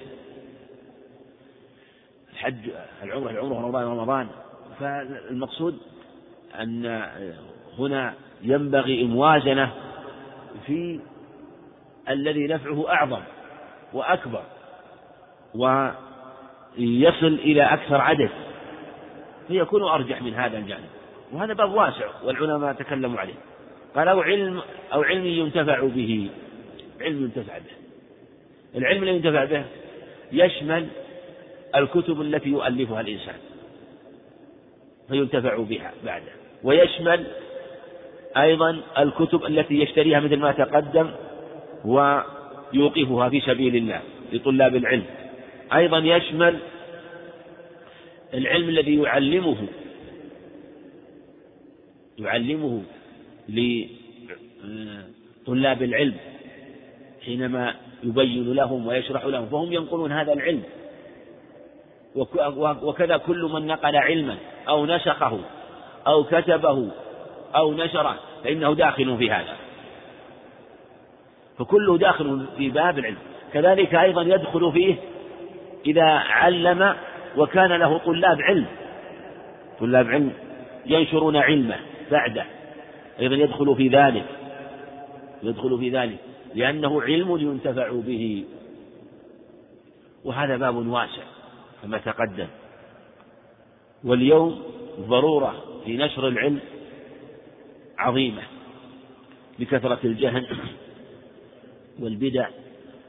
[2.45, 2.69] الحج
[3.03, 4.27] العمرة العمرة رمضان رمضان.
[4.79, 5.77] فالمقصود
[6.59, 7.09] أن
[7.79, 9.71] هنا ينبغي موازنة
[10.65, 10.99] في
[12.09, 13.21] الذي نفعه أعظم
[13.93, 14.43] وأكبر
[15.55, 18.29] ويصل إلى أكثر عدد.
[19.47, 20.89] فيكون أرجح من هذا الجانب.
[21.31, 23.33] وهذا باب واسع والعلماء تكلموا عليه.
[23.95, 24.61] قال أو علم
[24.93, 26.29] أو علم ينتفع به.
[27.01, 27.73] علم ينتفع به.
[28.75, 29.65] العلم الذي ينتفع به
[30.31, 30.87] يشمل
[31.75, 33.35] الكتب التي يؤلفها الإنسان
[35.09, 36.31] فينتفع بها بعده
[36.63, 37.23] ويشمل
[38.37, 41.11] أيضا الكتب التي يشتريها مثل ما تقدم
[41.85, 44.01] ويوقفها في سبيل الله
[44.33, 45.03] لطلاب العلم.
[45.73, 46.57] أيضا يشمل
[48.33, 49.57] العلم الذي يعلمه
[52.19, 52.81] يعلمه
[53.49, 53.87] لطلاب
[55.83, 56.15] العلم
[57.25, 60.63] حينما يبين لهم ويشرح لهم فهم ينقلون هذا العلم
[62.83, 65.39] وكذا كل من نقل علما أو نسخه
[66.07, 66.89] أو كتبه
[67.55, 69.55] أو نشره فإنه داخل في هذا.
[71.59, 73.17] فكله داخل في باب العلم.
[73.53, 74.95] كذلك أيضا يدخل فيه
[75.85, 76.95] إذا علم
[77.37, 78.65] وكان له طلاب علم.
[79.79, 80.33] طلاب علم
[80.85, 81.75] ينشرون علمه
[82.11, 82.45] بعده.
[83.19, 84.25] أيضا يدخل في ذلك.
[85.43, 86.17] يدخل في ذلك.
[86.55, 88.45] لأنه علم ينتفع به.
[90.25, 91.23] وهذا باب واسع.
[91.83, 92.47] كما تقدم.
[94.03, 94.63] واليوم
[94.99, 96.59] ضرورة في نشر العلم
[97.97, 98.41] عظيمة
[99.59, 100.47] لكثرة الجهل
[101.99, 102.47] والبدع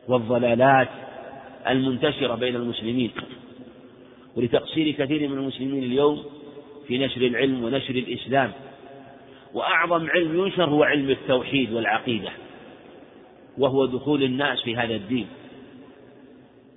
[0.08, 0.88] والضلالات
[1.68, 3.10] المنتشرة بين المسلمين
[4.37, 6.24] ولتقصير كثير من المسلمين اليوم
[6.87, 8.52] في نشر العلم ونشر الإسلام.
[9.54, 12.30] وأعظم علم ينشر هو علم التوحيد والعقيدة
[13.58, 15.26] وهو دخول الناس في هذا الدين.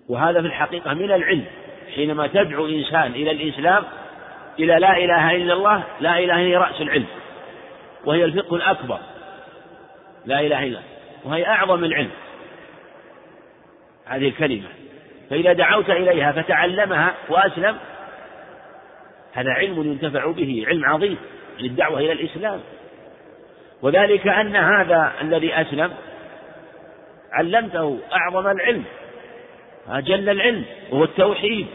[0.10, 1.45] وهذا في الحقيقة من العلم
[1.97, 3.83] حينما تدعو إنسان إلى الإسلام
[4.60, 7.05] إلى لا إله إلا الله لا إله هي رأس العلم
[8.05, 8.99] وهي الفقه الأكبر.
[10.25, 10.79] لا إله إلا
[11.25, 12.10] وهي أعظم العلم.
[14.05, 14.67] هذه الكلمة.
[15.29, 17.77] فإذا دعوت إليها فتعلمها وأسلم
[19.33, 21.17] هذا علم ينتفع به علم عظيم
[21.60, 22.60] للدعوة إلى الإسلام.
[23.81, 25.91] وذلك أن هذا الذي أسلم
[27.31, 28.83] علمته أعظم العلم
[29.89, 31.67] أجل العلم وهو التوحيد.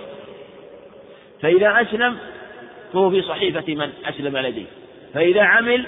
[1.42, 2.18] فإذا أسلم
[2.92, 4.66] فهو في صحيفة من أسلم لديه.
[5.14, 5.86] فإذا عمل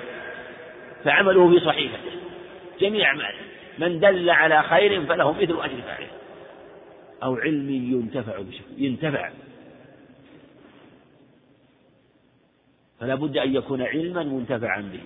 [1.05, 2.11] فعمله في صحيفته.
[2.81, 3.39] جميع أعماله.
[3.79, 6.07] من دل على خير فله مثل أجر فاعله.
[7.23, 9.31] أو علم ينتفع بشكل ينتفع.
[13.01, 15.03] فلا بد أن يكون علما منتفعا به.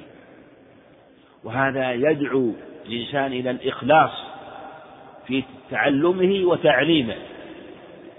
[1.44, 2.52] وهذا يدعو
[2.86, 4.10] الإنسان إلى الإخلاص
[5.26, 7.16] في تعلمه وتعليمه.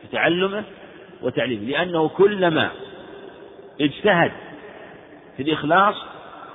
[0.01, 0.63] في تعلمه
[1.21, 2.69] وتعليمه لأنه كلما
[3.81, 4.31] اجتهد
[5.37, 5.95] في الإخلاص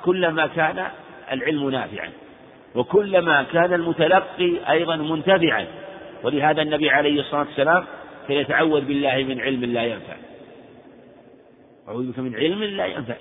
[0.05, 0.87] كلما كان
[1.33, 2.11] العلم نافعا
[2.75, 5.67] وكلما كان المتلقي أيضا منتفعا
[6.23, 7.85] ولهذا النبي عليه الصلاة والسلام
[8.29, 10.17] كان يتعوذ بالله من علم لا ينفع.
[11.89, 13.15] أعوذ بك من علم لا ينفع.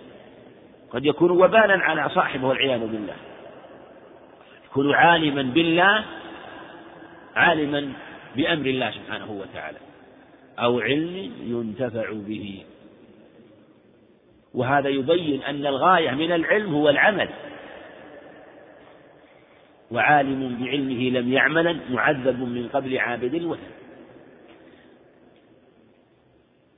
[0.91, 3.15] قد يكون وبالا على صاحبه والعياذ بالله.
[4.65, 6.03] يكون عالما بالله
[7.35, 7.93] عالما
[8.35, 9.77] بأمر الله سبحانه وتعالى.
[10.59, 12.63] أو علم ينتفع به.
[14.53, 17.29] وهذا يبين أن الغاية من العلم هو العمل.
[19.91, 23.71] وعالم بعلمه لم يعملا معذب من قبل عابد الوثن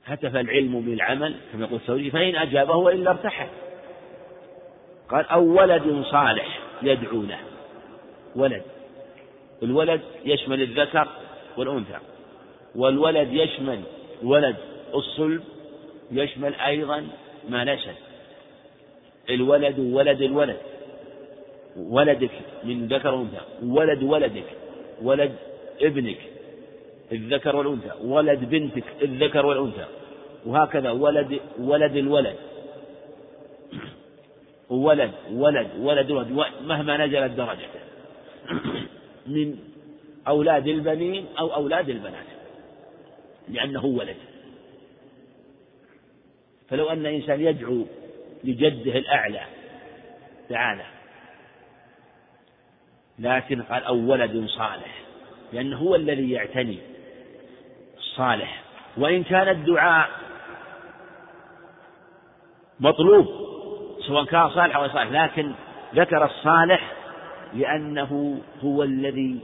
[0.04, 3.48] هتف العلم بالعمل كما يقول الثوري فإن أجابه وإلا ارتحل.
[5.08, 7.38] قال أو ولد صالح يدعو له
[8.36, 8.62] ولد.
[9.62, 11.08] الولد يشمل الذكر
[11.56, 11.98] والأنثى.
[12.76, 13.80] والولد يشمل
[14.22, 14.56] ولد
[14.94, 15.42] الصلب
[16.12, 17.06] يشمل أيضا
[17.48, 17.94] ما نشأ
[19.30, 20.56] الولد ولد الولد
[21.76, 22.30] ولدك
[22.64, 24.44] من ذكر وأنثى ولد ولدك
[25.02, 25.32] ولد
[25.80, 26.18] ابنك
[27.12, 29.84] الذكر والأنثى ولد بنتك الذكر والأنثى.
[30.46, 32.36] وهكذا ولد ولد الولد.
[34.70, 36.30] ولد ولد ولد ولد
[36.66, 37.80] مهما نزلت درجته.
[39.26, 39.58] من
[40.28, 42.35] أولاد البنين أو أولاد البنات.
[43.48, 44.16] لأنه ولد.
[46.68, 47.86] فلو أن إنسان يدعو
[48.44, 49.40] لجده الأعلى
[50.48, 50.84] تعالى
[53.18, 55.02] لكن قال أو ولد صالح
[55.52, 56.78] لأنه هو الذي يعتني
[57.98, 58.62] الصالح.
[58.96, 60.10] وإن كان الدعاء
[62.80, 63.26] مطلوب
[64.06, 65.52] سواء كان صالح أو صالح لكن
[65.94, 66.92] ذكر الصالح
[67.54, 69.40] لأنه هو الذي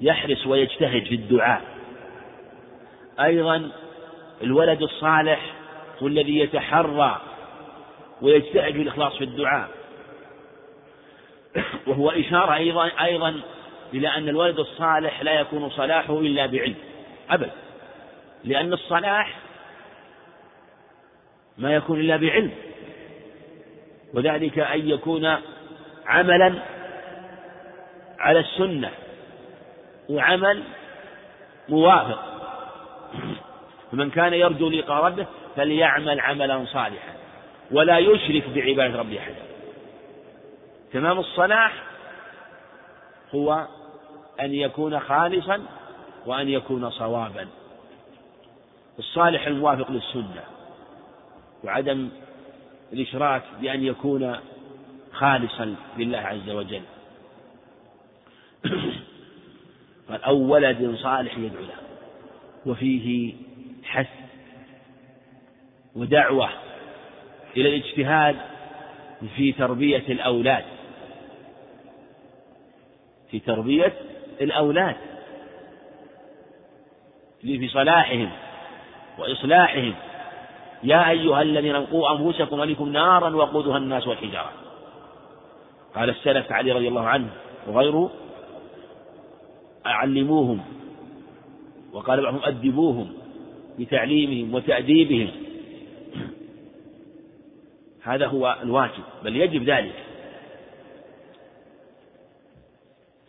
[0.00, 1.75] يحرص ويجتهد في الدعاء.
[3.20, 3.70] أيضا
[4.42, 5.54] الولد الصالح
[6.02, 7.20] هو الذي يتحرى
[8.22, 9.68] ويجتهد في الإخلاص في الدعاء.
[11.86, 13.40] وهو إشارة أيضا أيضا
[13.94, 16.74] إلى أن الولد الصالح لا يكون صلاحه إلا بعلم
[17.30, 17.52] أبدا.
[18.44, 19.38] لأن الصلاح
[21.58, 22.50] ما يكون إلا بعلم.
[24.14, 25.36] وذلك أن يكون
[26.06, 26.54] عملا
[28.18, 28.90] على السنة
[30.08, 30.62] وعمل
[31.68, 32.35] موافق.
[33.92, 37.14] فمن كان يرجو لقاء ربه فليعمل عملا صالحا
[37.70, 39.42] ولا يشرك بعبادة ربه أحدا
[40.92, 41.82] تمام الصلاح؟
[43.34, 43.66] هو
[44.40, 45.62] أن يكون خالصا
[46.26, 47.46] وأن يكون صوابا.
[48.98, 50.44] الصالح الموافق للسنة
[51.64, 52.08] وعدم
[52.92, 54.36] الإشراك بأن يكون
[55.12, 56.82] خالصا لله عز وجل.
[60.08, 61.76] قال أو ولد صالح يدعو له.
[62.66, 63.34] وفيه
[63.96, 64.08] حث
[65.96, 66.48] ودعوة
[67.56, 68.36] إلى الاجتهاد
[69.36, 70.64] في تربية الأولاد.
[73.30, 73.92] في تربية
[74.40, 74.96] الأولاد.
[77.40, 78.30] في صلاحهم
[79.18, 79.94] وإصلاحهم.
[80.82, 84.52] يا أيها الذين قوا أنفسكم ولكم نارا وقودها الناس والحجارة.
[85.94, 87.30] قال السلف علي رضي الله عنه
[87.66, 88.10] وغيره
[89.84, 90.60] علموهم
[91.92, 93.25] وقال بعضهم أدبوهم.
[93.78, 95.30] بتعليمهم وتأديبهم.
[98.02, 99.94] هذا هو الواجب بل يجب ذلك.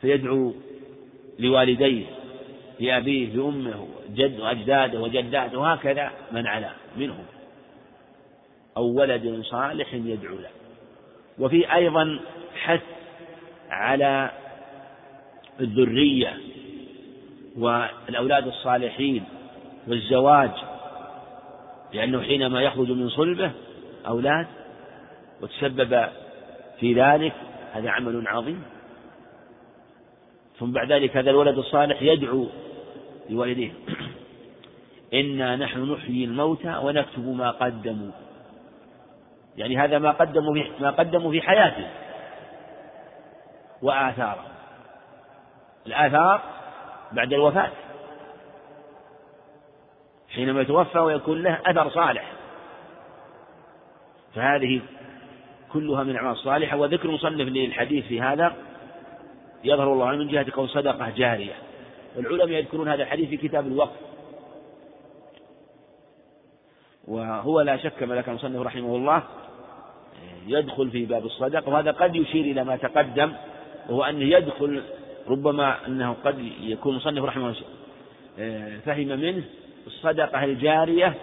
[0.02, 0.54] فيدعو
[1.40, 2.06] لوالديه
[2.80, 7.26] لأبيه لأمه جد وأجداده وجداته وهكذا من علاه منهم.
[8.78, 10.50] أو ولد صالح يدعو له.
[11.40, 12.20] وفي أيضا
[12.56, 12.82] حث
[13.70, 14.32] على
[15.60, 16.38] الذرية
[17.58, 19.24] والأولاد الصالحين.
[19.88, 20.52] والزواج
[21.94, 23.52] لأنه حينما يخرج من صلبه
[24.08, 24.48] أولاد
[25.42, 26.08] وتسبب
[26.80, 27.34] في ذلك
[27.74, 28.64] هذا عمل عظيم.
[30.60, 32.48] ثم بعد ذلك هذا الولد الصالح يدعو
[33.30, 33.72] لوالديه
[35.14, 38.12] إنا نحن نحيي الموتى ونكتب ما قدموا.
[39.58, 41.88] يعني هذا ما قدموا في ما قدموا في حياته
[43.82, 44.46] وآثاره.
[45.88, 46.42] الآثار
[47.12, 47.72] بعد الوفاة.
[50.30, 52.32] حينما يتوفى ويكون له أثر صالح.
[54.36, 54.82] فهذه
[55.74, 58.56] كلها من الأعمال الصالحة وذكر مصنف للحديث في هذا
[59.64, 61.54] يظهر الله من جهة كون صدقة جارية.
[62.16, 64.08] والعلماء يذكرون هذا الحديث في كتاب الوقف.
[67.08, 69.24] وهو لا شك ما ذكر المصنف رحمه الله
[70.48, 73.34] يدخل في باب الصدقة وهذا قد يشير إلى ما تقدم
[73.90, 74.84] وهو أنه يدخل
[75.28, 77.62] ربما أنه قد يكون مصنف رحمه الله
[78.40, 79.44] آه، فهم منه
[79.88, 81.14] الصدقة الجارية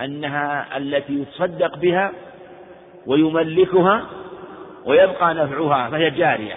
[0.00, 2.12] أنها التي يتصدق بها
[3.06, 4.06] ويملكها
[4.84, 6.56] ويبقى نفعها فهي جارية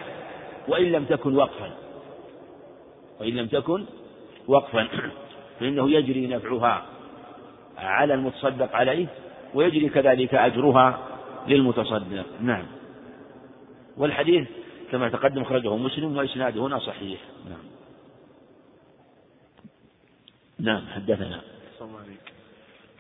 [0.68, 1.72] وإن لم تكن وقفا.
[3.20, 3.86] وإن لم تكن
[4.47, 4.88] وقفا.
[5.60, 6.86] فإنه يجري نفعها
[7.78, 9.08] على المتصدق عليه
[9.54, 10.99] ويجري كذلك أجرها
[11.47, 12.26] للمتصدق.
[12.41, 12.66] نعم.
[13.97, 14.47] والحديث
[14.91, 17.20] كما تقدم أخرجه مسلم وإسناده هنا صحيح.
[17.49, 17.64] نعم.
[20.64, 21.41] نعم حدثنا.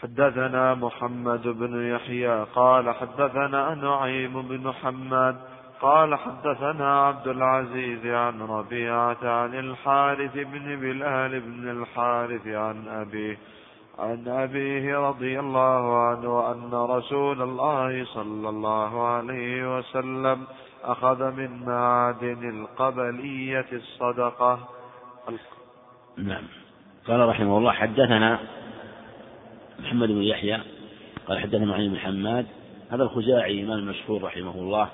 [0.03, 5.35] حدثنا محمد بن يحيى قال حدثنا نعيم بن محمد
[5.81, 13.37] قال حدثنا عبد العزيز عن ربيعة عن الحارث بن بلال بن الحارث عن أبيه
[13.99, 20.43] عن أبيه رضي الله عنه أن رسول الله صلى الله عليه وسلم
[20.83, 24.59] أخذ من معادن القبلية الصدقة.
[26.17, 26.62] نعم.
[27.07, 28.39] قال رحمه الله حدثنا
[29.79, 30.59] محمد بن يحيى
[31.27, 32.45] قال حدثنا معين بن حماد
[32.91, 34.89] هذا الخزاعي إمام المشهور رحمه الله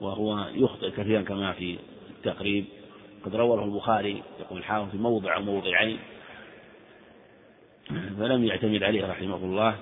[0.00, 1.78] وهو يخطئ كثيرا كما في
[2.10, 2.64] التقريب
[3.24, 5.98] قد رواه البخاري يقول الحافظ في موضع أو موضعين
[8.18, 9.76] فلم يعتمد عليه رحمه الله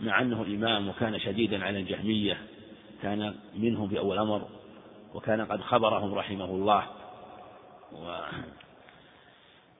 [0.00, 2.38] مع أنه إمام وكان شديدا على الجهمية
[3.02, 4.42] كان منهم في أول أمر
[5.14, 6.84] وكان قد خبرهم رحمه الله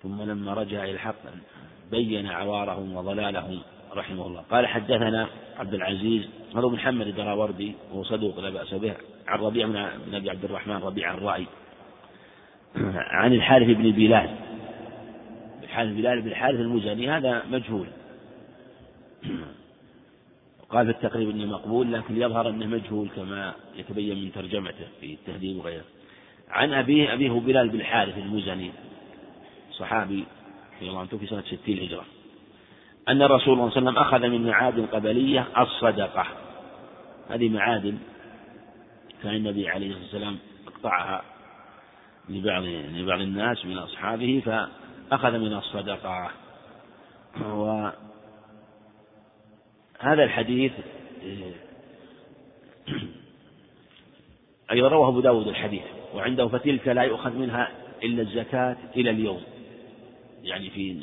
[0.05, 1.22] ثم لما رجع إلى الحق
[1.90, 3.61] بين عوارهم وضلالهم
[3.94, 4.40] رحمه الله.
[4.40, 5.28] قال حدثنا
[5.59, 8.94] عبد العزيز هذا محمد الدراوردي وهو صدوق لا بأس به
[9.26, 9.66] عن ربيع
[10.07, 11.46] بن أبي عبد الرحمن ربيع الرأي
[13.20, 14.30] عن الحارث بن بلال.
[15.62, 17.86] الحارث بلال بن الحارث المزني هذا مجهول.
[20.70, 25.57] قال في التقريب انه مقبول لكن يظهر أنه مجهول كما يتبين من ترجمته في التهذيب
[25.57, 25.84] وغيره.
[26.50, 28.70] عن أبيه أبيه بلال بن الحارث المزني
[29.79, 30.25] صحابي
[30.77, 32.05] رضي الله عنه في سنة ستين هجرة.
[33.09, 36.27] أن الرسول صلى الله عليه وسلم أخذ من معادن قبلية الصدقة.
[37.31, 37.99] هذه معادن
[39.22, 41.22] كان النبي عليه الصلاة والسلام أقطعها
[42.29, 42.62] لبعض
[42.95, 46.31] لبعض الناس من أصحابه فأخذ من الصدقة.
[47.41, 47.95] وهذا
[50.03, 50.72] الحديث
[54.70, 55.83] أيضا رواه أبو داود الحديث
[56.14, 57.70] وعنده فتلك لا يؤخذ منها
[58.03, 59.43] إلا الزكاة إلى اليوم.
[60.45, 61.01] يعني في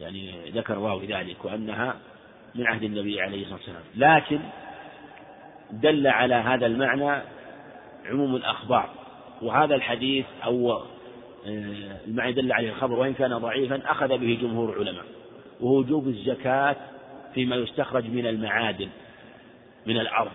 [0.00, 1.96] يعني ذكر راوي ذلك وأنها
[2.54, 3.82] من عهد النبي عليه الصلاة والسلام.
[3.94, 4.40] لكن
[5.70, 7.22] دل على هذا المعنى
[8.06, 8.90] عموم الأخبار.
[9.42, 10.82] وهذا الحديث أو
[12.06, 15.04] المعنى دل عليه الخبر وإن كان ضعيفا أخذ به جمهور العلماء.
[15.60, 16.76] وهو وجوب الزكاة
[17.34, 18.88] فيما يستخرج من المعادن
[19.86, 20.32] من الأرض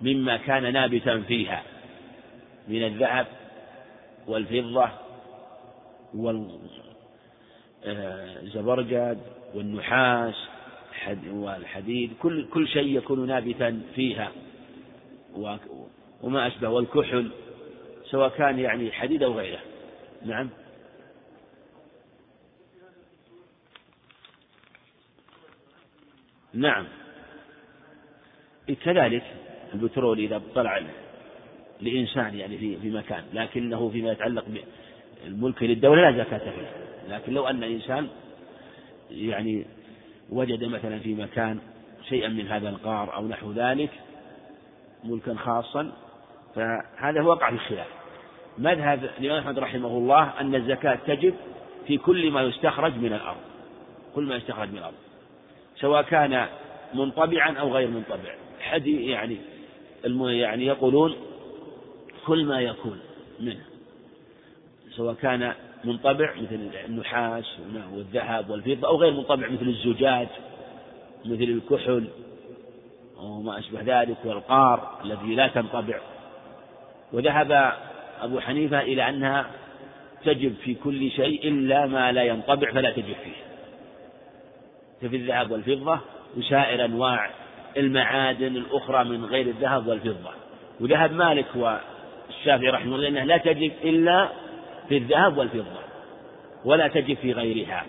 [0.00, 1.62] مما كان نابتا فيها
[2.68, 3.26] من الذهب
[4.26, 4.88] والفضة
[7.84, 9.18] والزبرجد
[9.54, 10.34] والنحاس
[11.26, 14.32] والحديد كل كل شيء يكون نابتا فيها.
[16.22, 17.30] وما أشبه والكحل
[18.10, 19.60] سواء كان يعني حديد أو غيره.
[20.24, 20.48] نعم.
[26.54, 26.86] نعم.
[28.84, 29.22] كذلك
[29.74, 30.82] البترول إذا طلع
[31.80, 34.44] لإنسان يعني في مكان لكنه فيما يتعلق
[35.24, 38.08] بالملك للدولة لا زكاة فيه لكن لو أن إنسان
[39.10, 39.64] يعني
[40.30, 41.58] وجد مثلا في مكان
[42.08, 43.90] شيئا من هذا القار أو نحو ذلك
[45.04, 45.92] ملكا خاصا
[46.54, 47.86] فهذا وقع في الخلاف.
[48.58, 51.34] مذهب الإمام أحمد رحمه الله أن الزكاة تجب
[51.86, 53.40] في كل ما يستخرج من الأرض.
[54.14, 54.94] كل ما يستخرج من الأرض.
[55.76, 56.46] سواء كان
[56.94, 58.34] منطبعا أو غير منطبع.
[58.60, 59.38] حد يعني
[60.12, 61.16] يعني يقولون
[62.26, 63.00] كل ما يكون
[63.40, 63.73] منه.
[64.96, 65.52] سواء كان
[65.84, 67.44] منطبع مثل النحاس
[67.92, 70.28] والذهب والفضة أو غير منطبع مثل الزجاج
[71.24, 72.04] مثل الكحل
[73.16, 76.00] وما أشبه ذلك والقار الذي لا تنطبع.
[77.12, 77.72] وذهب
[78.22, 79.46] أبو حنيفة إلى أنها
[80.24, 83.44] تجب في كل شيء إلا ما لا ينطبع فلا تجب فيه.
[85.02, 86.00] ففي الذهب والفضة
[86.36, 87.30] وسائر أنواع
[87.76, 90.30] المعادن الأخرى من غير الذهب والفضة.
[90.80, 94.28] وذهب مالك والشافعي رحمه الله أنها لا تجب إلا
[94.88, 95.80] في الذهب والفضة
[96.64, 97.86] ولا تجب في غيرها.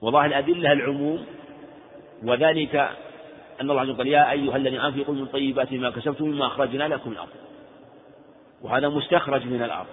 [0.00, 1.26] وظاهر الأدلة العموم
[2.22, 2.76] وذلك
[3.60, 7.12] أن الله عز وجل يا أيها الذين أنفقوا من طيبات ما كسبتم مما أخرجنا لكم
[7.12, 7.28] الأرض.
[8.62, 9.86] وهذا مستخرج من الأرض.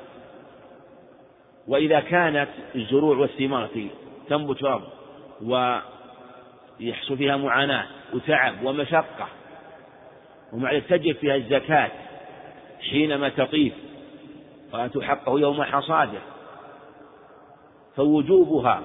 [1.67, 3.69] وإذا كانت الزروع والثمار
[4.29, 4.87] تنبت في الأرض
[6.79, 9.27] ويحصل فيها معاناة وتعب ومشقة
[10.53, 11.91] ومع ذلك تجب فيها الزكاة
[12.89, 13.73] حينما تطيب
[14.73, 16.19] وآتوا حقه يوم حصاده.
[17.95, 18.81] فوجوبها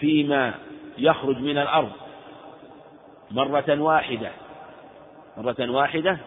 [0.00, 0.54] فيما
[0.98, 1.92] يخرج من الأرض
[3.30, 4.30] مرة واحدة
[5.36, 6.18] مرة واحدة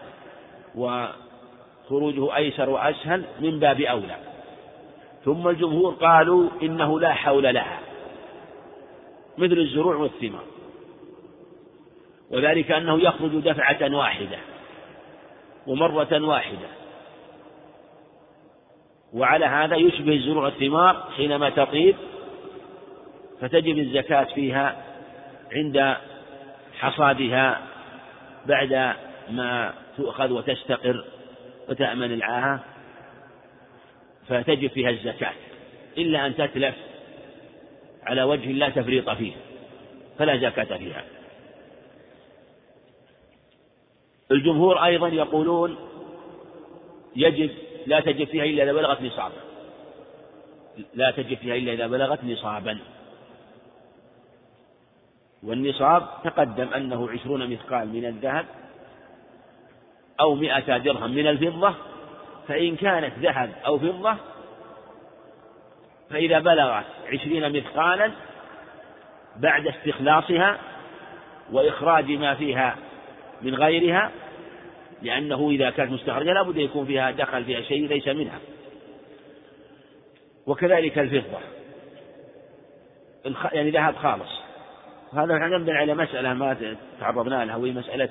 [0.74, 4.16] وخروجه أيسر وأسهل من باب أولى.
[5.24, 7.78] ثم الجمهور قالوا إنه لا حول لها
[9.38, 10.44] مثل الزروع والثمار.
[12.30, 14.38] وذلك أنه يخرج دفعة واحدة
[15.66, 16.83] ومرة واحدة.
[19.14, 21.96] وعلى هذا يشبه الزروع والثمار حينما تطيب
[23.40, 24.84] فتجب الزكاة فيها
[25.52, 25.96] عند
[26.78, 27.60] حصادها
[28.46, 28.94] بعد
[29.30, 31.04] ما تؤخذ وتستقر
[31.68, 32.60] وتأمن العاهة
[34.28, 35.32] فتجب فيها الزكاة
[35.98, 36.74] إلا أن تتلف
[38.02, 39.32] على وجه لا تفريط فيه
[40.18, 41.04] فلا زكاة فيها.
[44.30, 45.76] الجمهور أيضا يقولون
[47.16, 47.50] يجب
[47.86, 49.34] لا تجب فيها إلا إذا بلغت نصابا.
[50.94, 52.78] لا تجب فيها إلا إذا بلغت نصابا.
[55.42, 58.46] والنصاب تقدم أنه عشرون مثقال من الذهب
[60.20, 61.74] أو مئة درهم من الفضة
[62.48, 64.16] فإن كانت ذهب أو فضة
[66.10, 68.10] فإذا بلغت عشرين مثقالا
[69.36, 70.58] بعد استخلاصها
[71.52, 72.76] وإخراج ما فيها
[73.42, 74.10] من غيرها
[75.02, 78.38] لأنه إذا كانت مستخرجة لابد يكون فيها دخل فيها شيء ليس منها.
[80.46, 81.38] وكذلك الفضة.
[83.52, 84.44] يعني ذهب خالص.
[85.12, 88.08] وهذا ينبني على مسألة ما تعرضنا لها وهي مسألة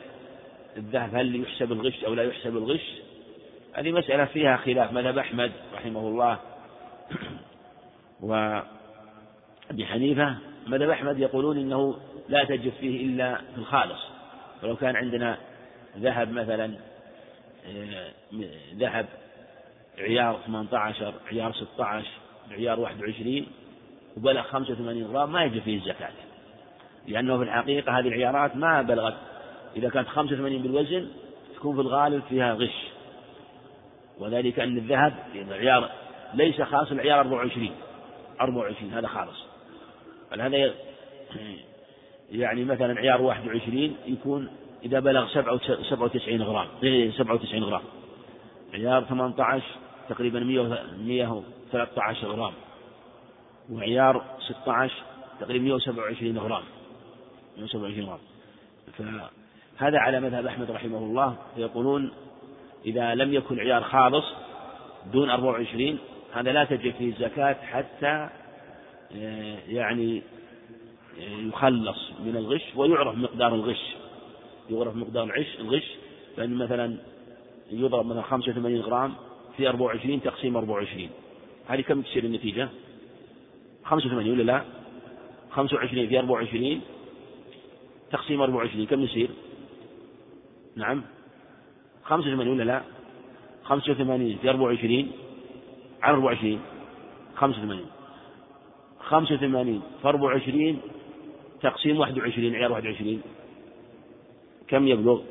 [0.78, 3.02] الذهب هل يحسب الغش أو لا يحسب الغش؟
[3.74, 6.40] هذه مسألة فيها خلاف مذهب أحمد رحمه الله.
[8.22, 11.98] وأبي حنيفة مذهب أحمد يقولون إنه
[12.30, 14.02] لا تجب فيه إلا في الخالص.
[14.64, 15.38] ولو كان عندنا
[15.98, 16.74] ذهب مثلا
[17.66, 18.12] آه،
[18.76, 19.06] ذهب
[19.98, 22.08] عيار 18 عيار 16
[22.52, 23.46] عيار 21
[24.18, 26.12] وبلغ 85 غرام ما يجب فيه الزكاة.
[27.08, 29.16] لأنه في الحقيقة هذه العيارات ما بلغت
[29.76, 31.08] إذا كانت 85 بالوزن
[31.56, 32.88] تكون في الغالب فيها غش.
[34.20, 35.90] وذلك أن الذهب العيار
[36.34, 37.72] ليس خاص العيار 24
[38.42, 39.46] 24 هذا خالص.
[40.32, 40.74] هذا
[42.32, 44.50] يعني مثلا عيار 21 يكون
[44.86, 46.68] إذا بلغ 97 غرام
[47.18, 47.82] 97 غرام.
[48.74, 49.64] عيار 18
[50.10, 52.54] تقريبا 113 غرام.
[53.72, 54.94] وعيار 16
[55.40, 56.64] تقريبا 127 غرام.
[57.58, 58.20] 127 غرام.
[59.78, 61.36] فهذا على مذهب أحمد رحمه الله.
[61.58, 62.12] يقولون
[62.86, 64.26] إذا لم يكن عيار خالص
[65.14, 65.98] دون 24
[66.34, 68.30] هذا لا تجب فيه الزكاة حتى
[69.16, 70.22] آه، يعني
[71.20, 73.96] آه، يخلص من الغش ويعرف مقدار الغش.
[74.70, 75.92] يعرف مقدار العش الغش
[76.38, 76.98] فإن مثلا
[77.72, 79.14] يضرب مثلا 85 غرام
[79.58, 81.10] في 24 تقسيم 24
[81.68, 82.70] هذه كم تصير النتيجة؟
[83.86, 84.64] 85 ولا لا؟
[85.52, 86.82] 25 في 24
[88.12, 89.30] تقسيم 24 كم يصير؟
[90.76, 91.02] نعم
[92.04, 92.82] 85 ولا لا؟
[93.64, 95.12] 85 في 24
[96.02, 96.60] على 24
[97.36, 97.86] 85
[99.00, 100.80] 85 في 24
[101.62, 103.22] تقسيم 21 عيار 21
[104.68, 105.22] كم يبلغ؟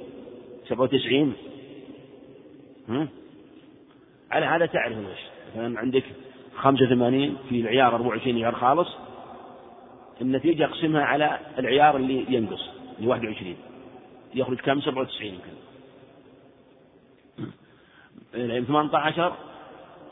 [0.68, 1.32] 97
[4.30, 5.20] على هذا تعرف الغش
[5.56, 6.04] مثلا عندك
[6.56, 8.88] 85 في العيار 24 عيار خالص.
[10.20, 12.68] النتيجة أقسمها على العيار اللي ينقص
[12.98, 13.56] اللي 21
[14.34, 15.52] يخرج كم؟ 97 يمكن.
[18.66, 19.32] 18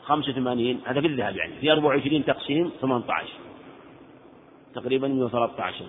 [0.03, 1.53] 85 هذا في الذهب يعني.
[1.61, 3.27] في 24 تقسيم 18
[4.75, 5.85] تقريبا 113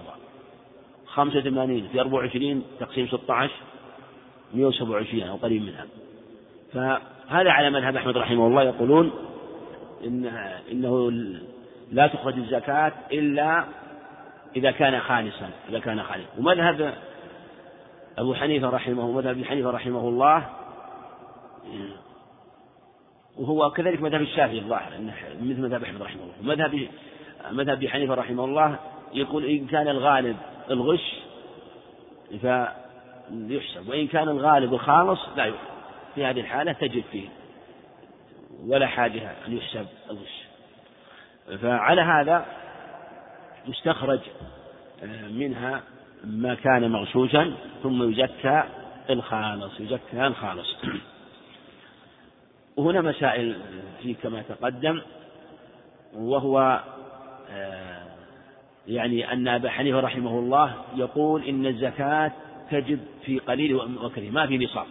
[1.17, 3.53] غرام 85 في 24 تقسيم 16
[4.55, 5.87] 127 أو قريب منها.
[6.73, 9.13] فهذا على مذهب أحمد رحمه الله يقولون
[10.05, 10.27] إن
[10.73, 11.11] إنه
[11.93, 13.65] لا تخرج الزكاة إلا
[14.57, 16.29] إذا كان خالصا إذا كان خالصا.
[16.39, 16.95] ومذهب
[18.19, 20.47] أبو حنيفة رحمه مذهب أبي حنيفة رحمه الله
[23.39, 24.93] وهو كذلك مذهب الشافعي الظاهر
[25.43, 26.55] مثل مذهب أحمد رحمه الله.
[26.55, 26.89] مذهب
[27.51, 28.77] مذهب أبي حنيفة رحمه الله
[29.15, 30.37] يقول إن كان الغالب
[30.73, 31.15] الغش
[32.41, 35.73] فيحسب وإن كان الغالب الخالص لا يحسب
[36.15, 37.29] في هذه الحالة تجد فيه
[38.67, 40.43] ولا حاجة أن يحسب الغش.
[41.63, 42.47] فعلى هذا
[43.67, 44.21] يستخرج
[45.03, 45.83] آه، منها
[46.25, 48.63] ما كان مغشوشا ثم يزكى
[49.11, 50.77] الخالص يزكى الخالص.
[52.77, 53.57] وهنا مسائل
[54.03, 55.03] في كما تقدم
[56.15, 56.83] وهو
[57.51, 58.02] آه،
[58.89, 62.33] يعني أن أبا حنيفة رحمه الله يقول إن الزكاة
[62.71, 64.87] تجب في قليل وكثير ما في نصاب.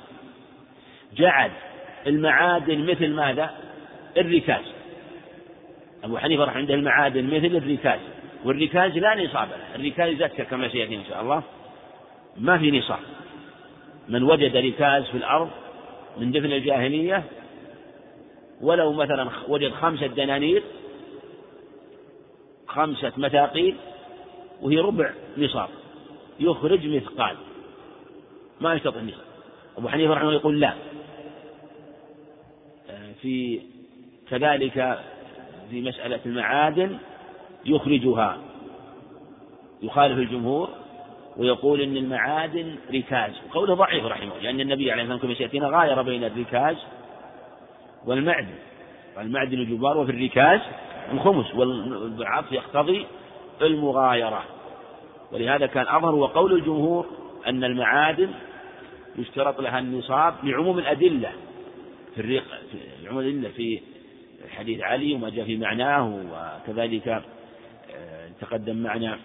[1.16, 1.52] جعل
[2.08, 3.52] المعادن مثل ماذا؟
[4.18, 4.64] الركاز.
[6.04, 8.00] أبو حنيفة رحمه عنده المعادن مثل الركاز
[8.46, 9.76] والركاز لا نصاب له.
[9.76, 11.44] الركاز يذكر كما سيأتي إن شاء الله.
[12.38, 13.00] ما في نصاب.
[14.10, 15.50] من وجد ركاز في الأرض
[16.18, 17.24] من دفن الجاهلية
[18.62, 20.64] ولو مثلا وجد خمسة دنانير
[22.72, 23.76] خمسة مثاقيل
[24.62, 25.70] وهي ربع نصاب.
[26.40, 27.36] يخرج مثقال.
[28.62, 29.26] ما يستطيع النصاب.
[29.78, 30.74] أبو حنيفة رحمه الله يقول لا.
[33.22, 33.62] في
[34.30, 35.00] كذلك
[35.70, 36.98] في مسألة المعادن
[37.66, 38.38] يخرجها.
[39.82, 40.70] يخالف الجمهور
[41.38, 43.32] ويقول إن المعادن ركاز.
[43.54, 46.78] قوله ضعيف رحمه الله لأن النبي عليه الصلاة والسلام كما سيأتينا غاير بين الركاز
[48.06, 48.56] والمعدن.
[49.18, 50.60] المعدن جبار وفي الركاز
[51.12, 53.06] الخمس والعطف يقتضي
[53.62, 54.44] المغايرة.
[55.32, 57.06] ولهذا كان أظهر وقول الجمهور
[57.48, 58.30] أن المعادن
[59.18, 61.32] يشترط لها النصاب لعموم الأدلة.
[62.16, 63.82] في الرق في عموم الأدلة في
[64.50, 66.22] حديث علي وما جاء في معناه
[66.66, 69.20] وكذلك آه، تقدم معنا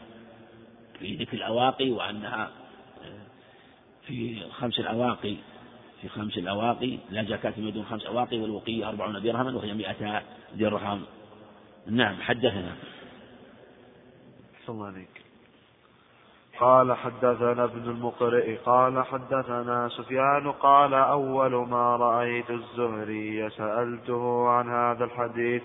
[0.99, 2.51] في ذكر الأواقي وأنها
[3.05, 3.27] آه،
[4.07, 5.35] في خمس الأواقي
[6.03, 10.23] في خمس الأواقي لا زكاة من دون خمس أواقي والوقية أربعون درهما وهي مئة
[10.55, 11.03] درهم.
[11.91, 12.77] نعم حدثنا.
[14.69, 15.27] الله عليك.
[16.61, 25.05] قال حدثنا ابن المقرئ قال حدثنا سفيان قال أول ما رأيت الزهري سألته عن هذا
[25.05, 25.63] الحديث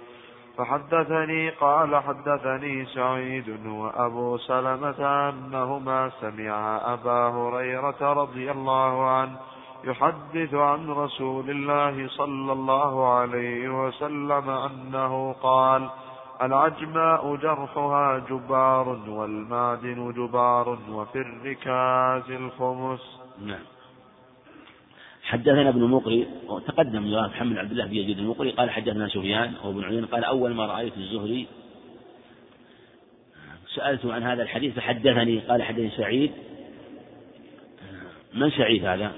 [0.57, 9.37] فحدثني قال حدثني سعيد وأبو سلمة أنهما سمعا أبا هريرة رضي الله عنه
[9.83, 15.89] يحدث عن رسول الله صلى الله عليه وسلم أنه قال
[16.41, 23.01] العجماء جرحها جبار والمعدن جبار وفي الركاز الخمس.
[23.45, 23.63] نعم.
[25.23, 30.07] حدثنا ابن مقري وتقدم محمد عبد الله بن يزيد المقري قال حدثنا سفيان وابن عيينة
[30.07, 31.47] قال أول ما رأيت الزهري
[33.75, 36.31] سألته عن هذا الحديث فحدثني قال حدثني سعيد.
[38.33, 39.11] من سعيد هذا؟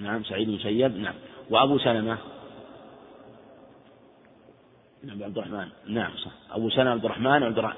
[0.00, 1.14] نعم سعيد بن نعم.
[1.50, 2.18] وأبو سلمة.
[5.06, 5.68] نعم عبد الرحمن.
[5.86, 6.30] نعم صح.
[6.50, 7.72] أبو سلمة عبد الرحمن عبد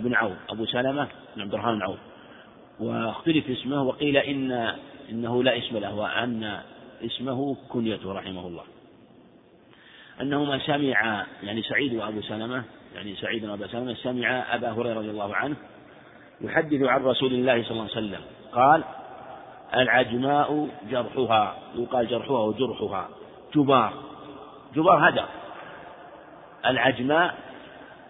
[0.00, 0.36] بن عوف.
[0.50, 1.98] أبو سلمة بن عبد الرحمن بن عوف.
[2.80, 4.74] واختلف اسمه وقيل إن
[5.10, 6.60] إنه لا اسم له وأن
[7.04, 8.62] اسمه كنيته رحمه الله.
[10.20, 12.64] أنهما سمع يعني سعيد وأبو سلمة
[12.94, 15.56] يعني سعيد وأبو سلمة سمع أبا هريرة رضي الله عنه
[16.40, 18.20] يحدث عن رسول الله صلى الله عليه وسلم.
[18.52, 18.84] قال
[19.74, 21.56] العجماء جرحها.
[21.74, 23.08] يقال جرحها وجرحها.
[23.54, 23.92] جبار.
[24.74, 25.28] جبار هدر.
[26.66, 27.34] العجماء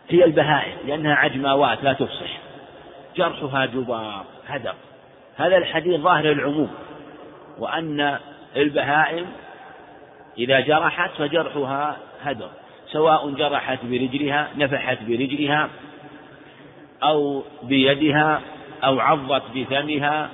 [0.08, 2.38] هي البهائم لأنها عجماوات لا تفصح.
[3.16, 4.74] جرحها جبار هدر.
[5.36, 6.70] هذا الحديث ظاهر العموم
[7.58, 8.18] وأن
[8.56, 9.26] البهائم
[10.38, 12.50] إذا جرحت فجرحها هدر
[12.86, 15.68] سواء جرحت برجلها نفحت برجلها
[17.02, 18.40] أو بيدها
[18.84, 20.30] أو عضت بفمها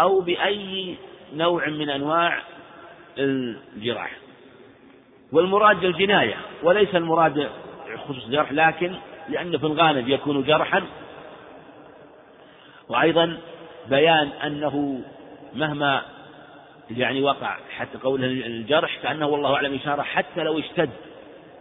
[0.00, 0.96] أو بأي
[1.34, 2.42] نوع من أنواع
[3.18, 4.10] الجراح.
[5.32, 7.48] والمراد الجناية وليس المراد
[8.08, 8.94] خصوص الجرح لكن
[9.28, 10.82] لأنه في الغالب يكون جرحا.
[12.88, 13.38] وأيضا
[13.88, 15.00] بيان أنه
[15.54, 16.02] مهما
[16.90, 20.90] يعني وقع حتى قول الجرح كأنه والله أعلم إشارة حتى لو اشتد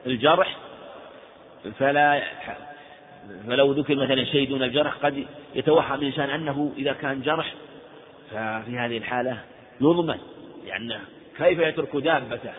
[0.06, 0.58] الجرح
[1.80, 2.24] فلا
[3.48, 7.54] فلو ذكر مثلا شيء دون الجرح قد يتوهم الإنسان أنه إذا كان جرح
[8.32, 9.38] ففي هذه الحالة
[9.82, 10.18] يضمن
[10.66, 11.00] لأنه
[11.38, 12.54] كيف يترك دابته؟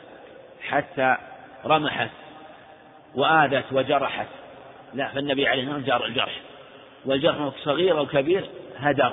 [0.68, 1.16] حتى
[1.64, 2.10] رمحت
[3.14, 4.28] وآذت وجرحت.
[4.94, 6.40] لا فالنبي عليه الصلاة والسلام الجرح.
[7.04, 9.12] والجرح صغير أو كبير هدر.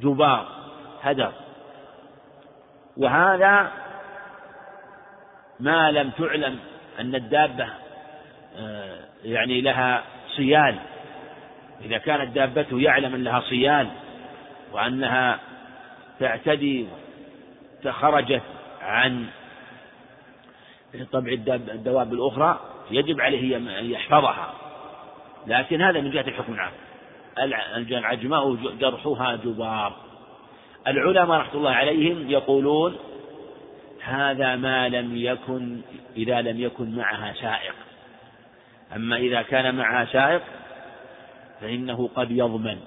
[0.00, 0.48] جبار
[1.02, 1.32] هدر.
[2.96, 3.72] وهذا
[5.60, 6.58] ما لم تعلم
[7.00, 7.68] أن الدابة
[8.58, 10.02] آه، يعني لها
[10.36, 10.78] صيال
[11.84, 13.88] إذا كانت دابته يعلم أن لها صيال
[14.72, 15.38] وأنها
[16.20, 16.86] تعتدي
[17.90, 18.42] خرجت
[18.82, 19.26] عن
[21.12, 22.60] طبع الدواب الأخرى
[22.90, 24.54] يجب عليه أن يحفظها.
[25.46, 26.72] لكن هذا من جهة الحكم العام.
[27.92, 29.96] العجماء جرحها جبار.
[30.86, 32.96] العلماء رحمة الله عليهم يقولون
[34.02, 35.80] هذا ما لم يكن
[36.16, 37.74] إذا لم يكن معها سائق
[38.96, 40.42] أما إذا كان معها سائق
[41.60, 42.78] فإنه قد يضمن.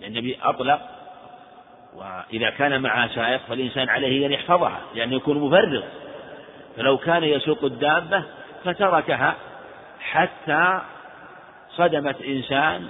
[0.00, 0.80] لأن النبي أطلق
[1.96, 5.82] وإذا كان معها سائق فالإنسان عليه أن يحفظها لأنه يكون مفرغ
[6.76, 8.24] فلو كان يسوق الدابة
[8.64, 9.36] فتركها
[10.00, 10.80] حتى
[11.76, 12.88] صدمت إنسان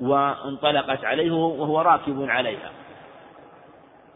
[0.00, 2.70] وانطلقت عليه وهو راكب عليها.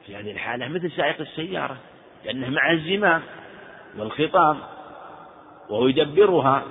[0.07, 1.77] في هذه الحالة مثل سائق السيارة
[2.25, 3.23] لأنه مع الزمام
[3.99, 4.59] والخطام
[5.71, 6.63] وهو يدبرها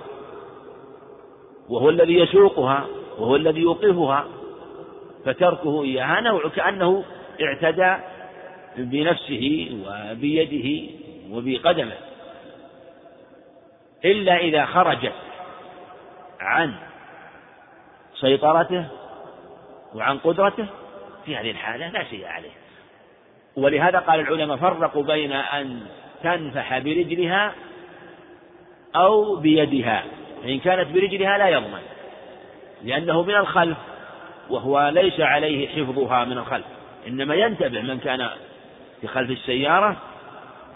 [1.70, 2.86] وهو الذي يسوقها
[3.18, 4.26] وهو الذي يوقفها
[5.26, 7.04] فتركه إياها نوع كأنه
[7.42, 8.04] اعتدى
[8.78, 10.94] بنفسه وبيده
[11.32, 11.98] وبقدمه.
[14.06, 15.14] إلا إذا خرجت
[16.40, 16.74] عن
[18.16, 18.86] سيطرته
[19.96, 20.66] وعن قدرته
[21.26, 22.52] في هذه الحالة لا شيء عليه.
[23.56, 25.82] ولهذا قال العلماء فرقوا بين أن
[26.24, 27.54] تنفح برجلها
[28.96, 30.04] أو بيدها.
[30.44, 31.82] فإن كانت برجلها لا يضمن
[32.84, 33.78] لأنه من الخلف
[34.50, 36.66] وهو ليس عليه حفظها من الخلف.
[37.08, 38.30] إنما ينتبه من كان
[39.02, 39.98] في خلف السيارة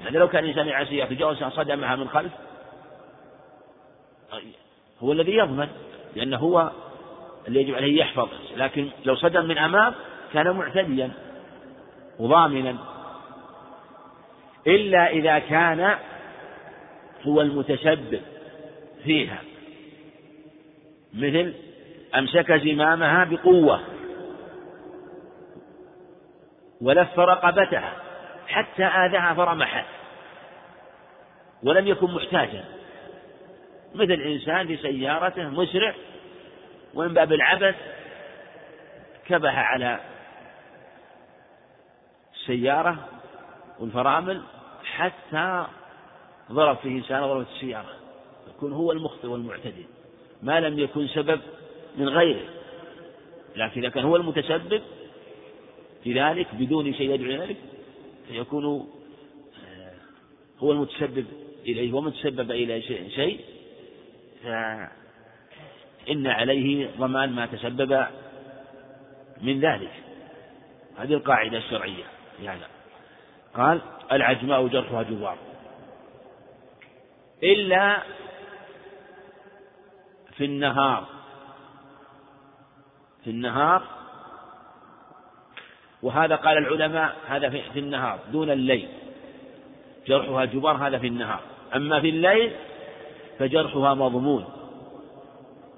[0.03, 2.31] يعني لو كان إنسان على سيارة جاء صدمها من خلف
[4.99, 5.67] هو الذي يضمن
[6.15, 6.71] لأنه هو
[7.47, 8.29] اللي يجب عليه يحفظ.
[8.57, 9.93] لكن لو صدم من أمام
[10.33, 11.11] كان معتديا
[12.19, 12.77] وضامنا.
[14.67, 15.97] إلا إذا كان
[17.23, 18.21] هو المتسبب
[19.03, 19.41] فيها.
[21.13, 21.53] مثل
[22.15, 23.81] أمسك زمامها بقوة
[26.81, 28.00] ولف رقبتها.
[28.51, 29.85] حتى آذاها فرمحت.
[31.63, 32.63] ولم يكن محتاجا.
[33.95, 35.93] مثل إنسان في سيارته مسرع
[36.93, 37.75] ومن باب العبث
[39.27, 39.99] كبح على
[42.35, 43.09] السيارة
[43.79, 44.41] والفرامل
[44.83, 45.65] حتى
[46.51, 47.93] ضرب فيه إنسان ضربت السيارة.
[48.47, 49.85] يكون هو المخطئ والمعتدي.
[50.41, 51.41] ما لم يكن سبب
[51.97, 52.49] من غيره.
[53.55, 54.81] لكن إذا كان هو المتسبب
[56.03, 57.57] في ذلك بدون شيء يدعو ذلك
[58.31, 59.93] فيكون آه،
[60.59, 61.25] هو المتسبب
[61.65, 63.39] إليه ومن تسبب إلى شيء
[64.43, 68.05] فإن عليه ضمان ما تسبب
[69.41, 69.91] من ذلك.
[70.97, 72.03] هذه القاعدة الشرعية.
[72.37, 72.67] في هذا
[73.53, 75.37] قال العجماء جرحها جوار.
[77.43, 78.03] إلا
[80.37, 81.07] في النهار.
[83.23, 84.00] في النهار
[86.03, 88.87] وهذا قال العلماء هذا في النهار دون الليل.
[90.07, 91.39] جرحها جبار هذا في النهار.
[91.75, 92.51] أما في الليل
[93.39, 94.45] فجرحها مضمون.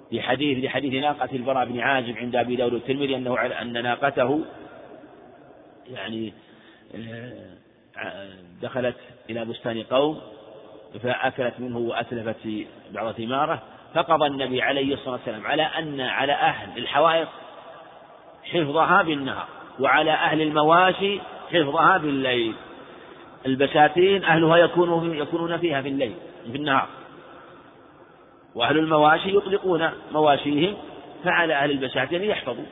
[0.10, 4.46] في حديث لحديث ناقة البراء بن عازب عند أبي داود الترمذي أنه أن ناقته
[5.88, 6.34] يعني
[6.96, 8.30] آه،
[8.62, 8.96] دخلت
[9.30, 10.22] إلى بستان قوم
[11.04, 12.48] فأكلت منه وأتلفت
[12.92, 13.62] بعض ثماره.
[13.94, 17.28] فقضى النبي عليه الصلاة والسلام على أن على أهل الحوائط
[18.44, 19.48] حفظها بالنهار.
[19.80, 21.20] وعلى أهل المواشي
[21.52, 22.54] حفظها بالليل.
[23.46, 26.14] البساتين أهلها يكونون يكونون فيها في الليل
[26.52, 26.88] في النهار.
[28.56, 30.76] وأهل المواشي يطلقون مواشيهم
[31.24, 32.66] فعلى أهل البساتين يحفظوا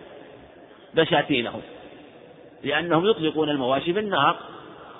[0.93, 1.61] بساتينهم.
[2.63, 4.35] لأنهم يطلقون المواشي بالنهار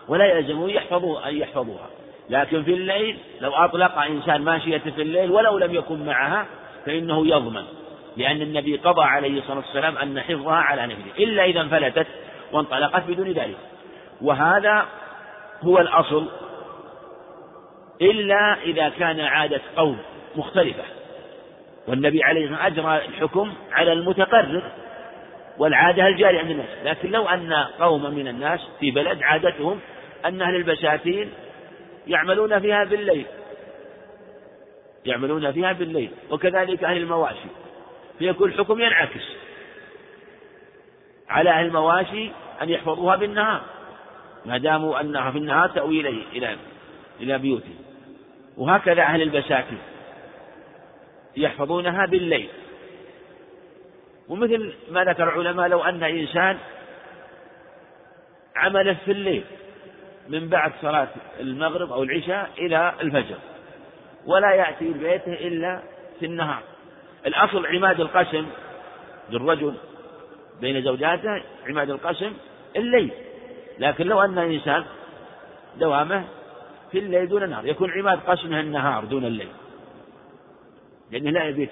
[0.07, 1.89] ولا يلزمون يحفظوا أن يحفظوها.
[2.29, 6.45] لكن في الليل لو أطلق إنسان ماشيته في الليل ولو لم يكن معها
[6.85, 7.63] فإنه يضمن.
[8.17, 12.07] لأن النبي قضى عليه الصلاة والسلام أن حفظها على نفسه إلا إذا انفلتت
[12.51, 13.57] وانطلقت بدون ذلك.
[14.21, 14.85] وهذا
[15.61, 16.27] هو الأصل
[18.01, 19.97] إلا إذا كان عادة قوم
[20.35, 20.83] مختلفة.
[21.87, 24.63] والنبي عليه الصلاة والسلام أجرى الحكم على المتقرر
[25.57, 26.69] والعادة الجارية عند الناس.
[26.85, 29.79] لكن لو أن قوما من الناس في بلد عادتهم
[30.25, 31.29] أن أهل البساتين
[32.07, 33.25] يعملون فيها بالليل
[35.05, 37.60] يعملون فيها بالليل وكذلك أهل المواشي.
[38.21, 39.23] فيكون الحكم ينعكس
[41.29, 42.29] على أهل المواشي
[42.61, 43.61] أن يحفظوها بالنهار
[44.45, 45.99] ما داموا أنها في النهار تأوي
[46.33, 46.57] إلى
[47.21, 47.75] إلى بيوتهم.
[48.57, 49.77] وهكذا أهل البساتين
[51.37, 52.49] يحفظونها بالليل.
[54.29, 56.57] ومثل ما ذكر العلماء لو أن إنسان
[58.55, 59.43] عمله في الليل
[60.29, 61.09] من بعد صلاة
[61.39, 63.37] المغرب أو العشاء إلى الفجر
[64.25, 65.81] ولا يأتي بيته إلا
[66.19, 66.63] في النهار.
[67.25, 68.45] الأصل عماد القسم
[69.29, 69.73] للرجل
[70.61, 72.33] بين زوجاته عماد القسم
[72.75, 73.11] الليل.
[73.79, 74.83] لكن لو أن إنسان
[75.79, 76.23] دوامه
[76.91, 79.49] في الليل دون النهار يكون عماد قسمه النهار دون الليل.
[81.11, 81.69] لأنه لا يبيت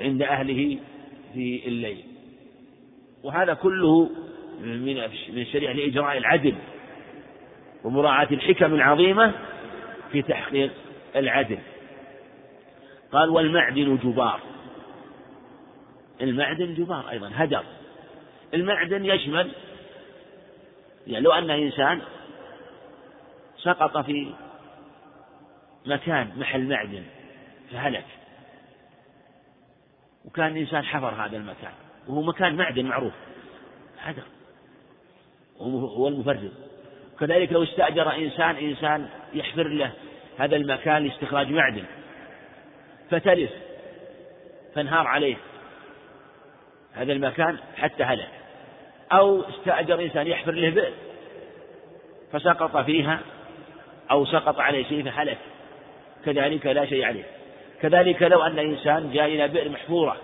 [0.00, 0.78] عند أهله
[1.34, 2.04] في الليل.
[3.22, 4.10] وهذا كله
[4.60, 4.96] من
[5.28, 6.54] من الشريعة لإجراء العدل
[7.84, 9.32] ومراعاة الحكم العظيمة
[10.12, 10.70] في تحقيق
[11.16, 11.58] العدل.
[13.14, 14.40] قال والمعدن جبار.
[16.20, 17.64] المعدن جبار أيضا هدر
[18.54, 19.52] المعدن يشمل
[21.06, 22.00] يعني لو أن إنسان
[23.58, 24.34] سقط في
[25.86, 27.02] مكان محل معدن
[27.72, 28.04] فهلك.
[30.24, 31.72] وكان إنسان حفر هذا المكان
[32.08, 33.12] وهو مكان معدن معروف.
[34.00, 34.22] هدر
[35.60, 36.52] هو المفرد
[37.20, 39.92] كذلك لو استأجر إنسان إنسان يحفر له
[40.38, 41.84] هذا المكان لاستخراج معدن.
[43.14, 43.50] فتلف
[44.74, 45.36] فانهار عليه.
[46.92, 48.28] هذا المكان حتى هلك.
[49.12, 50.92] أو استأجر إنسان يحفر له بئر
[52.32, 53.20] فسقط فيها
[54.10, 55.38] أو سقط عليه شيء فهلك.
[56.24, 57.24] كذلك لا شيء عليه.
[57.82, 60.16] كذلك لو أن إنسان جاء إلى بئر محفورة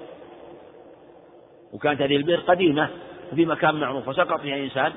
[1.72, 2.88] وكانت هذه البئر قديمة
[3.34, 4.92] في مكان معروف وسقط فيها إنسان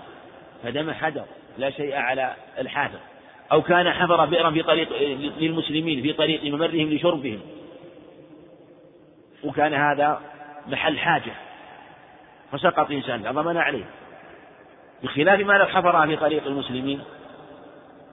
[0.63, 1.25] فدم حذر
[1.57, 2.99] لا شيء على الحافر.
[3.51, 4.89] أو كان حفر بئرا في طريق
[5.39, 7.39] للمسلمين في طريق ممرهم لشربهم.
[9.43, 10.21] وكان هذا
[10.67, 11.31] محل حاجة.
[12.51, 13.85] فسقط إنسان ضمن عليه.
[15.03, 17.03] بخلاف ما لو حفرها في طريق المسلمين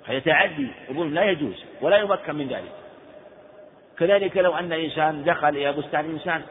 [0.06, 2.72] فيتعدي الظلم لا يجوز ولا يمكن من ذلك.
[3.98, 6.42] كذلك لو أن إنسان دخل إلى بستان إنسان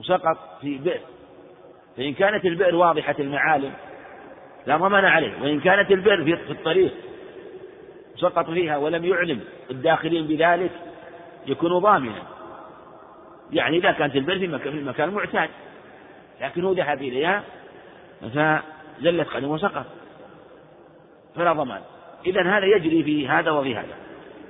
[0.00, 1.00] وسقط في بئر
[1.96, 3.72] فإن كانت البئر واضحة المعالم
[4.66, 5.42] لا ضمان عليه.
[5.42, 6.94] وإن كانت البئر في الطريق
[8.16, 9.40] سقط فيها ولم يعلم
[9.70, 10.70] الداخلين بذلك
[11.46, 12.22] يكون ضامنا.
[13.52, 15.50] يعني إذا كانت البئر في المكان المعتاد
[16.40, 17.42] لكن هو ذهب إليها
[18.20, 19.86] فزلت قدمه وسقط.
[21.36, 21.80] فلا ضمان.
[22.26, 23.94] إذا هذا يجري في هذا وفي هذا.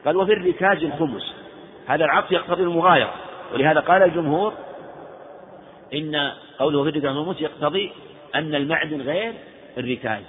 [0.05, 1.35] قال وفي الركاز الخمس.
[1.87, 3.15] هذا العطف يقتضي المغايرة.
[3.53, 4.53] ولهذا قال الجمهور
[5.95, 7.93] إن قوله في الركاز الخمس يقتضي
[8.35, 9.35] أن المعدن غير
[9.79, 10.23] الركاز.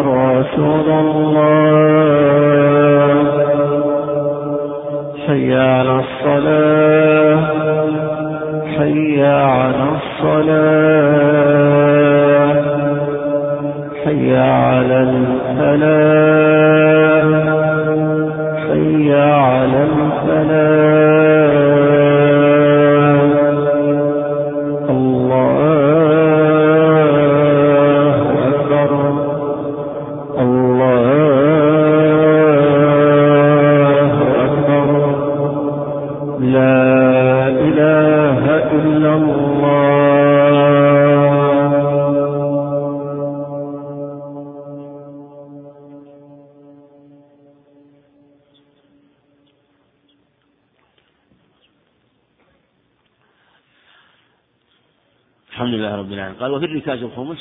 [56.82, 57.38] الركاز الخمس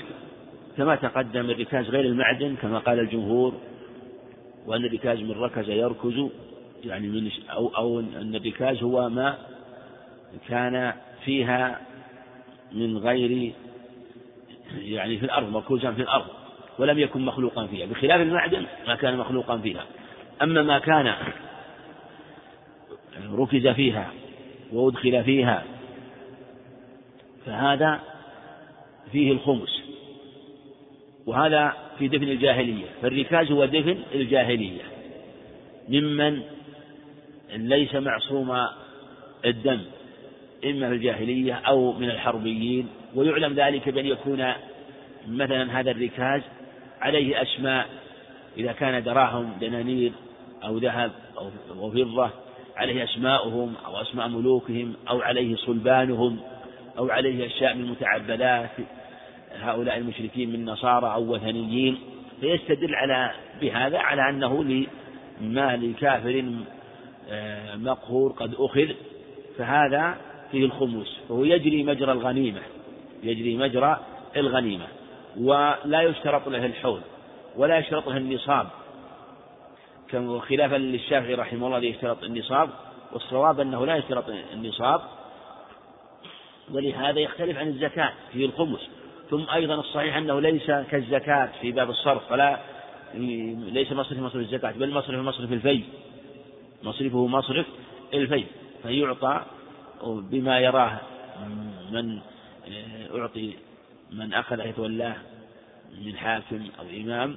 [0.77, 3.55] كما تقدم الركاز غير المعدن كما قال الجمهور
[4.67, 6.29] وأن الركاز من ركز يركز
[6.85, 9.39] يعني من أو أو أن الركاز هو ما
[10.49, 10.93] كان
[11.25, 11.81] فيها
[12.73, 13.53] من غير
[14.79, 16.27] يعني في الأرض مركوزا في الأرض
[16.79, 19.85] ولم يكن مخلوقا فيها بخلاف المعدن ما كان مخلوقا فيها.
[20.43, 21.15] أما ما كان
[23.33, 24.13] ركز فيها
[24.73, 25.65] وأدخل فيها
[27.47, 28.10] فهذا
[29.13, 29.83] فيه الخمس
[31.27, 32.87] وهذا في دفن الجاهلية.
[33.03, 34.83] فالركاز هو دفن الجاهلية.
[35.89, 36.43] ممن
[37.55, 38.67] ليس معصوم
[39.45, 39.81] الدم
[40.65, 42.89] إما في الجاهلية أو من الحربيين.
[43.15, 44.53] ويعلم ذلك بأن يكون
[45.29, 46.43] مثلا هذا الركاز
[47.01, 47.87] عليه أسماء
[48.57, 50.13] إذا كان دراهم دنانير
[50.65, 51.13] أو ذهب
[51.71, 52.31] أو فضة
[52.77, 56.41] عليه أسماؤهم أو أسماء ملوكهم أو عليه صلبانهم
[56.99, 58.71] أو عليه أشياء من المتعبدات
[59.63, 61.99] هؤلاء المشركين من نصارى أو وثنيين
[62.41, 63.31] فيستدل على
[63.61, 64.65] بهذا على أنه
[65.41, 66.45] لمال كافر
[67.31, 68.89] آه، مقهور قد أخذ
[69.59, 70.17] فهذا
[70.51, 72.61] فيه الخمس فهو يجري مجرى الغنيمة
[73.23, 74.01] يجري مجرى
[74.37, 74.87] الغنيمة
[75.37, 77.01] ولا يشترط له الحول
[77.57, 78.67] ولا يشترط له النصاب.
[80.49, 82.71] خلافا للشافعي رحمه الله يشترط النصاب
[83.13, 85.01] والصواب أنه لا يشترط النصاب
[86.71, 88.89] ولهذا يختلف عن الزكاة فيه الخمس.
[89.31, 92.61] ثم أيضا الصحيح أنه ليس كالزكاة في باب الصرف فلا
[93.15, 95.83] ليس مصرف مصرف الزكاة بل مصرف مصرف الفي
[96.83, 97.67] مصرفه مصرف
[98.15, 98.45] الفي
[98.83, 99.45] فيعطى
[100.05, 101.01] بما يراه
[101.91, 102.19] من
[103.15, 103.57] أعطي
[104.11, 105.17] من أخذ يتولاه
[106.05, 107.37] من حاكم أو إمام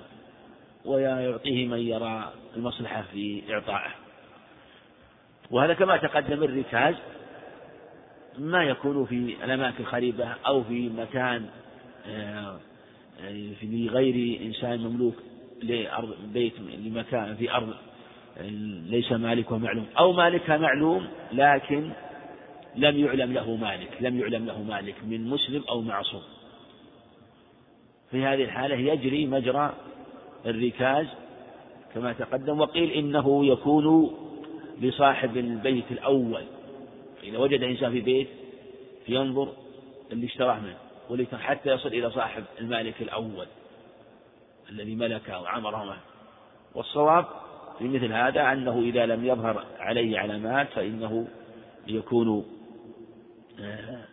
[0.86, 3.92] ويعطيه من يرى المصلحة في إعطائه.
[5.52, 6.96] وهذا كما تقدم الركاز
[8.38, 11.50] ما يكون في الأماكن الخريبة أو في مكان
[12.08, 12.60] آه،
[13.60, 15.16] في غير إنسان مملوك
[15.64, 17.74] لأرض بيت لمكان في أرض
[18.90, 21.92] ليس مالكه معلوم أو مالكها معلوم لكن
[22.76, 26.22] لم يعلم له مالك لم يعلم له مالك من مسلم أو معصوم.
[28.12, 29.74] في هذه الحالة يجري مجرى
[30.46, 31.08] الركاز
[31.94, 34.16] كما تقدم وقيل إنه يكون
[34.82, 36.44] لصاحب البيت الأول.
[37.24, 38.28] إذا وجد إنسان في بيت
[39.08, 39.54] ينظر
[40.12, 40.78] اللي اشتراه منه.
[41.38, 43.48] حتى يصل إلى صاحب المالك الأول
[44.70, 45.98] الذي ملكه وعمره
[46.76, 47.26] والصواب
[47.80, 51.28] في مثل هذا أنه إذا لم يظهر عليه علامات فإنه
[51.88, 52.46] يكون
[53.60, 54.04] آه،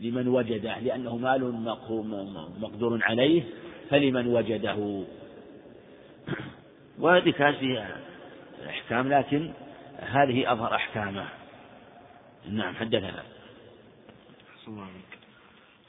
[0.00, 1.52] لمن وجده لأنه مال
[2.60, 3.42] مقدور عليه
[3.90, 4.76] فلمن وجده.
[6.98, 7.96] وهذه كانت فيها
[8.68, 9.50] أحكام لكن
[9.98, 11.28] هذه أظهر أحكامه.
[12.48, 13.22] نعم حدثنا.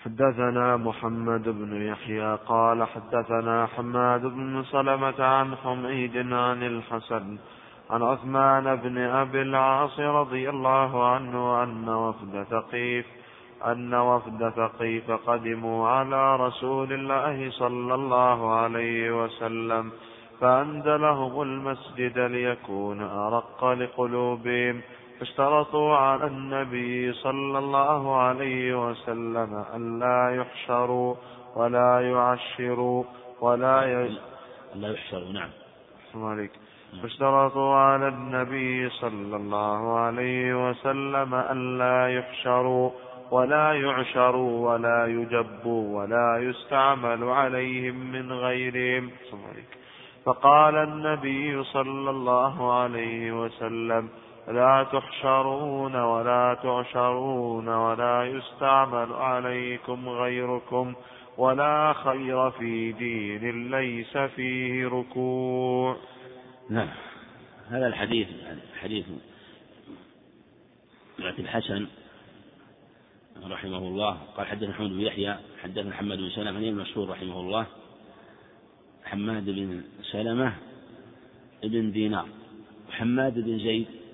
[0.05, 7.37] حدثنا محمد بن يحيى قال حدثنا حماد بن سلمة عن حميد عن الحسن
[7.89, 13.05] عن عثمان بن أبي العاص رضي الله عنه أن وفد ثقيف
[13.65, 19.91] أن وفد ثقيف قدموا على رسول الله صلى الله عليه وسلم
[20.41, 24.81] فأنزلهم المسجد ليكون أرق لقلوبهم
[25.19, 31.15] فاشترطوا على النبي صلى الله عليه وسلم ألا يحشروا
[31.55, 33.03] ولا يعشروا
[33.41, 34.17] ولا ي...
[34.75, 35.49] لا يحشروا نعم.
[36.15, 36.51] عليك
[37.01, 42.91] فاشترطوا على النبي صلى الله عليه وسلم ألا يحشروا
[43.31, 49.11] ولا يعشروا ولا يجبوا ولا يستعمل عليهم من غيرهم.
[50.25, 54.09] فقال النبي صلى الله عليه وسلم
[54.47, 60.93] لا تحشرون ولا تعشرون ولا يستعمل عليكم غيركم
[61.37, 65.97] ولا خير في دين ليس فيه ركوع.
[66.69, 66.89] نعم.
[67.69, 68.27] هذا الحديث
[68.81, 69.05] حديث
[71.19, 71.87] الحسن
[73.43, 74.17] رحمه الله.
[74.37, 77.65] قال حدثنا محمد بن يحيى حدثنا محمد بن سلمة المشهور رحمه الله.
[79.05, 80.53] حماد بن سلمة
[81.63, 82.27] بن دينار
[82.89, 84.04] وحماد بن زيد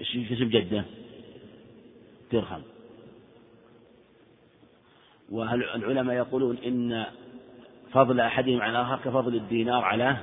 [0.00, 0.84] اسم جده؟
[2.32, 2.62] درهم.
[5.30, 7.06] والعلماء يقولون إن
[7.92, 10.16] فضل أحدهم على الآخر كفضل الدينار على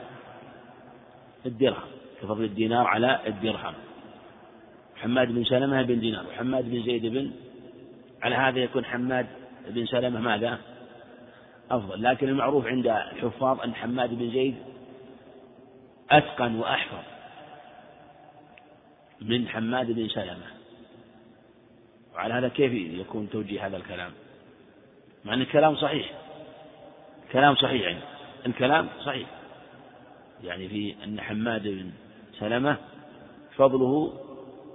[1.46, 1.88] الدرهم؟
[2.22, 3.74] كفضل الدينار على الدرهم.
[4.96, 6.26] حماد بن سلمة بن دينار.
[6.28, 7.32] وحماد بن زيد بن
[8.22, 9.28] على هذا يكون حماد
[9.70, 10.60] بن سلمة ماذا؟
[11.72, 12.04] أفضل.
[12.04, 14.56] لكن المعروف عند الحفاظ أن حماد بن زيد
[16.12, 17.17] أتقن وأحفظ.
[19.22, 20.46] من حماد بن سلمة.
[22.14, 24.12] وعلى هذا كيف يكون توجيه هذا الكلام؟
[25.26, 26.12] مع أن الكلام صحيح.
[27.32, 28.00] كلام صحيح يعني.
[28.46, 29.30] الكلام صحيح.
[30.44, 31.92] يعني في أن حماد بن
[32.40, 32.78] سلمة
[33.56, 34.14] فضله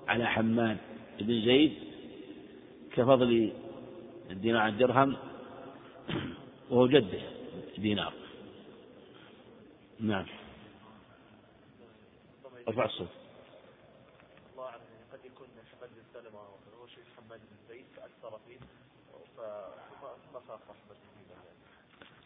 [0.09, 0.78] على حماد
[1.20, 1.72] بن زيد
[2.93, 3.53] كفضل
[4.30, 5.16] الدينار الدرهم
[6.70, 7.20] وهو جده
[7.78, 8.12] دينار.
[10.01, 10.26] نعم.
[12.68, 13.09] ارفع الصوت
[14.53, 14.80] الله اعلم
[15.12, 16.38] قد يكون حماد بن سلمه
[16.80, 18.59] هو شيء حماد بن زيد فاكثر فيه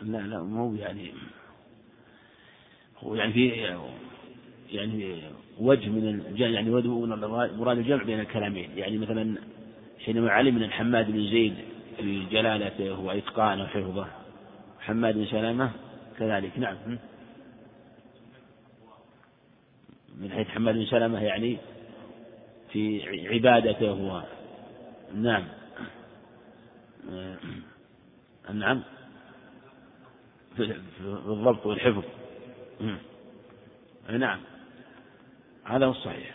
[0.00, 1.12] لا لا مو يعني
[2.98, 3.76] هو يعني في
[4.70, 5.22] يعني
[5.58, 8.70] وجه من يعني مراد الجمع بين الكلامين.
[8.78, 9.36] يعني مثلا
[10.04, 11.54] حينما علم ان حماد بن زيد
[11.96, 14.06] في جلالته وإتقانه وحفظه
[14.80, 15.70] حماد بن سلامة
[16.18, 16.76] كذلك نعم.
[20.20, 21.58] من حيث حماد بن سلامة يعني
[22.72, 24.22] في عبادته
[25.14, 25.44] نعم.
[28.52, 28.82] نعم
[30.56, 32.04] في الضبط والحفظ.
[34.10, 34.40] نعم.
[35.64, 36.34] هذا هو الصحيح.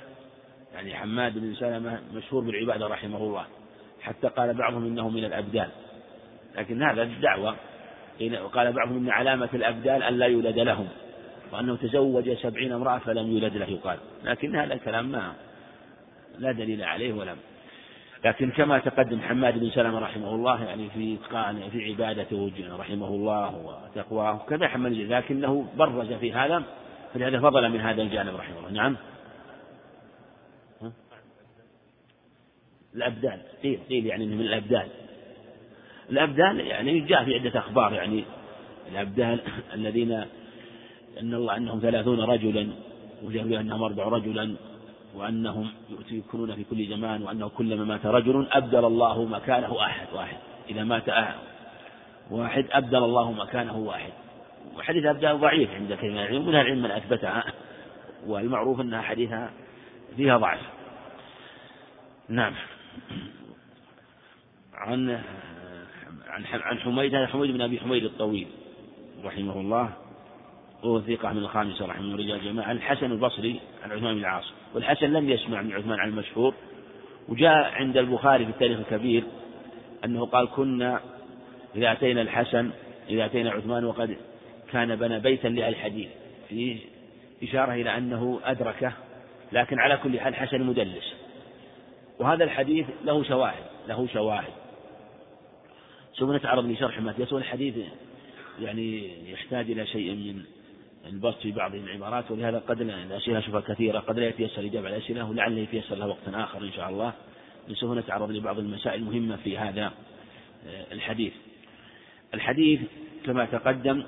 [0.74, 3.46] يعني حماد بن سلمة مشهور بالعبادة رحمه الله.
[4.02, 5.70] حتى قال بعضهم إنه من الأبدال.
[6.58, 7.56] لكن هذا الدعوة.
[8.22, 10.88] وقال بعضهم إن علامة الأبدال أن لا يولد لهم.
[11.52, 15.34] وأنه تزوج سبعين امرأة فلم يولد له يقال لكن هذا الكلام ما
[16.40, 17.36] لا دليل عليه ولا
[18.26, 23.56] لكن كما تقدم حماد بن سلمة رحمه الله يعني في إتقانه في عبادته رحمه الله
[23.56, 26.64] وتقواه كذا حماد لكنه برز في هذا
[27.14, 28.72] فلهذا فضل من هذا الجانب رحمه الله.
[28.72, 28.96] نعم.
[32.96, 34.88] الأبدال قيل قيل يعني من الأبدال
[36.10, 38.24] الأبدال يعني جاء في عدة أخبار يعني
[38.92, 39.40] الأبدال
[39.74, 40.12] الذين
[41.22, 42.68] أن الله أنهم ثلاثون رجلا
[43.24, 44.56] وجاء أنهم أربع رجلا.
[45.16, 45.72] وأنهم
[46.12, 50.38] يكونون في كل زمان وأنه كلما مات رجل أبدل الله مكانه أحد واحد.
[50.70, 51.36] إذا مات أحد.
[52.32, 54.12] واحد أبدل الله مكانه واحد.
[54.78, 57.44] وحديث أبدال ضعيف عند من العلم ومنها العلم من أثبتها.
[58.28, 59.52] والمعروف أنها حديثها
[60.18, 60.60] فيها ضعف.
[62.30, 62.54] نعم.
[64.74, 65.10] عن
[66.28, 68.48] عن عن حميد هذا حميد بن أبي حميد الطويل
[69.24, 69.94] رحمه الله
[70.84, 72.72] وهو ثقة من الخامسة رحمه رجال جماعة.
[72.72, 74.54] الحسن البصري عن عثمان بن العاص.
[74.74, 76.54] والحسن لم يسمع من عثمان عن المشهور
[77.30, 79.24] وجاء عند البخاري في التاريخ الكبير
[80.06, 81.00] أنه قال كنا
[81.76, 82.72] إذا أتينا الحسن
[83.10, 84.18] إذا أتينا عثمان وقد
[84.72, 86.10] كان بنى بيتا للحديث
[86.50, 86.78] في
[87.44, 88.94] إشارة إلى أنه أدركه
[89.52, 91.14] لكن على كل حال حسن مدلس.
[92.20, 94.54] وهذا الحديث له شواهد له شواهد.
[96.14, 97.76] سوف نتعرض لشرح ما الحديث
[98.62, 100.44] يعني يحتاج إلى شيء من
[101.06, 105.30] البسط في بعض العبارات ولهذا قد الأسئلة أشوفها كثيرة قد لا يتيسر الإجابة على الأسئلة
[105.30, 107.14] ولعله يتيسر لها وقت آخر إن شاء الله.
[107.74, 109.92] سوف نتعرض لبعض المسائل المهمة في هذا
[110.68, 111.34] آه، الحديث.
[112.34, 112.80] الحديث
[113.26, 114.04] كما تقدم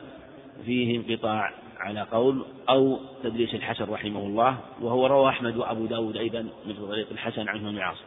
[0.66, 6.42] فيه انقطاع على قول أو تدريس الحسن رحمه الله وهو روى أحمد وأبو داود أيضا
[6.66, 8.04] من طريق الحسن عنه بن عاصم.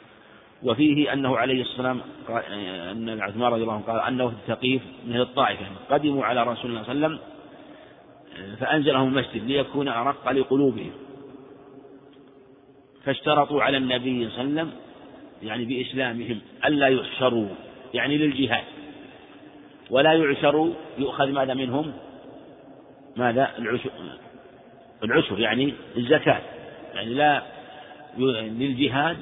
[0.63, 1.97] وفيه أنه عليه الصلاة
[2.29, 6.71] والسلام أن عثمان رضي الله عنه قال أنه في الثقيف من الطائفة قدموا على رسول
[6.71, 7.36] الله صلى الله عليه وسلم
[8.61, 10.91] فأنزلهم المسجد ليكون أرق لقلوبهم.
[13.05, 14.71] فاشترطوا على النبي صلى الله عليه وسلم
[15.43, 17.49] يعني بإسلامهم ألا يحشروا
[17.95, 18.65] يعني للجهاد.
[19.91, 21.93] ولا يعشروا يؤخذ ماذا منهم؟
[23.17, 23.91] ماذا؟ العشر
[25.05, 26.41] العشر يعني الزكاة.
[26.95, 27.43] يعني لا
[28.19, 29.17] للجهاد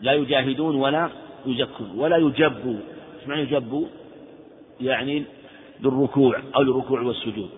[0.00, 1.10] لا يجاهدون ولا
[1.46, 2.80] يزكون ولا يجبوا.
[3.28, 3.86] إيش يجبوا؟
[4.80, 5.24] يعني
[5.80, 7.50] للركوع أو للركوع والسجود.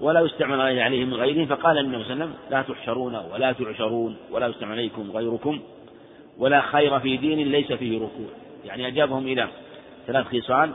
[0.00, 4.16] ولا يستعمل عليهم من غيرهم فقال النبي صلى الله عليه وسلم لا تحشرون ولا تعشرون
[4.30, 5.60] ولا يستعمل عليكم غيركم
[6.38, 8.28] ولا خير في دين ليس فيه ركوع.
[8.64, 9.48] يعني أجابهم إلى
[10.06, 10.70] ثلاث خصال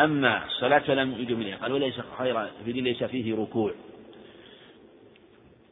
[0.00, 3.72] أما الصلاة فلم يجب إليها قال وليس خير في دين ليس فيه ركوع.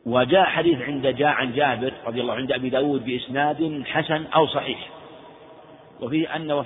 [0.06, 4.90] وجاء حديث عند جاء عن جابر رضي الله عند أبي داود بإسناد حسن أو صحيح
[6.00, 6.64] وفيه أن آه،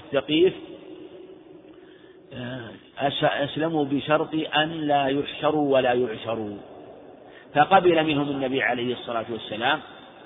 [3.25, 6.57] أسلموا بشرط أن لا يحشروا ولا يعشروا.
[7.55, 9.81] فقبل منهم النبي عليه الصلاة والسلام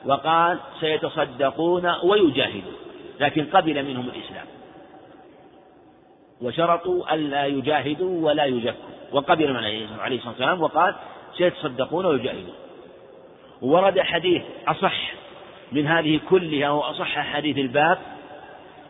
[0.07, 2.75] وقال سيتصدقون ويجاهدون
[3.21, 4.47] لكن قبل منهم الإسلام.
[6.41, 10.95] وشرطوا ألا يجاهدوا ولا يزكوا وقبل من عليه الصلاة والسلام وقال
[11.39, 12.55] سيتصدقون ويجاهدون.
[13.63, 15.13] ورد حديث أصح
[15.73, 17.99] من هذه كلها وأصح حديث الباب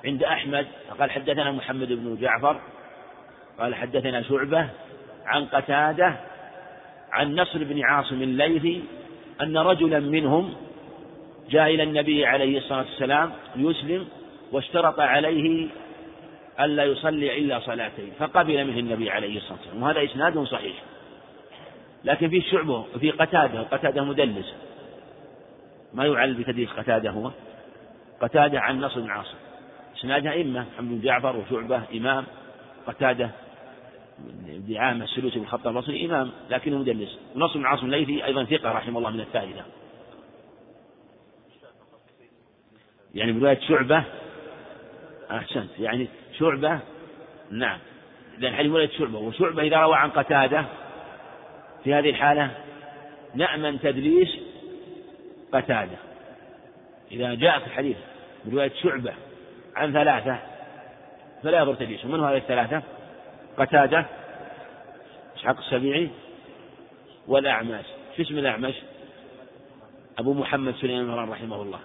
[0.04, 0.66] عند أحمد
[1.00, 2.60] قال حدثنا محمد بن جعفر
[3.58, 4.68] قال حدثنا شعبة
[5.26, 6.16] عن قتادة
[7.12, 8.82] عن نصر بن عاصم الليثي
[9.40, 10.54] أن رجلا منهم
[11.50, 14.08] جاء إلى النبي عليه الصلاة والسلام يسلم
[14.52, 15.68] واشترط عليه
[16.60, 20.76] ألا يصلي إلا صلاتين فقبل منه النبي عليه الصلاة والسلام وهذا إسناد صحيح.
[22.04, 24.54] لكن في شعبة في قتادة قتادة مدلس.
[25.94, 27.30] ما يعلل بتدليس قتادة هو.
[28.20, 29.36] قتادة عن نصر بن عاصم.
[29.96, 32.24] إسنادها إما محمد بن جعفر وشعبة إمام
[32.86, 33.30] قتادة.
[34.68, 37.18] دعامة السلوسي بن الخطاب البصري إمام لكنه مدلس.
[37.36, 39.64] ونصر بن عاصم الليثي أيضا ثقة رحمه الله من الثالثة
[43.14, 44.04] يعني برواية شعبة
[45.30, 45.78] أحسنت.
[45.78, 46.08] يعني
[46.38, 46.80] شعبة
[47.50, 47.78] نعم.
[48.38, 49.18] لأن حديث ولد شعبة.
[49.18, 50.64] وشعبة إذا روى عن قتادة
[51.84, 52.50] في هذه الحالة
[53.34, 54.28] نأمن تدليس
[55.52, 55.96] قتادة.
[57.12, 57.96] إذا جاء في الحديث
[58.44, 59.14] برواية شعبة
[59.76, 60.38] عن ثلاثة
[61.42, 62.08] فلا يضر تدليسه.
[62.08, 62.82] من هذه الثلاثة؟
[63.56, 64.06] قتادة
[65.36, 66.10] إسحاق السبيعي
[67.28, 67.84] والأعمش
[68.16, 68.74] شو اسم الأعمش؟
[70.18, 71.80] أبو محمد سليمان رحمه الله.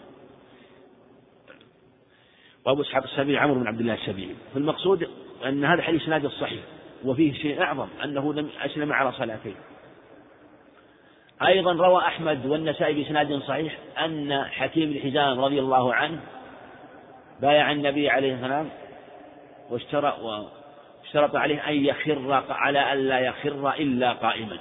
[2.66, 4.36] وأبو إسحاق السبيعي عمرو بن عبد الله السبيعي.
[4.54, 5.10] فالمقصود
[5.46, 6.64] أن هذا الحديث سناد الصحيح
[7.06, 9.56] وفيه شيء أعظم أنه لم أسلم على صلاتين.
[11.42, 16.20] أيضا روى أحمد والنسائي بإسناد صحيح أن حكيم بن حزام رضي الله عنه
[17.42, 18.70] بايع النبي عليه السلام
[19.70, 20.18] واشترى
[21.08, 24.58] واشترط عليه أن يخر على أن لا يخر إلا قائما.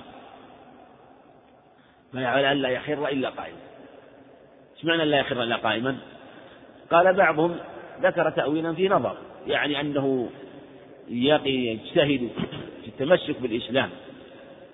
[2.14, 3.58] بايع على أن لا يخر إلا قائما.
[4.76, 5.96] إيش معنى لا يخر إلا قائما؟
[6.90, 7.56] قال بعضهم
[8.02, 9.16] ذكر تأويلا في نظر
[9.46, 10.30] يعني أنه
[11.08, 12.30] يقي يجتهد
[12.82, 13.90] في التمسك بالإسلام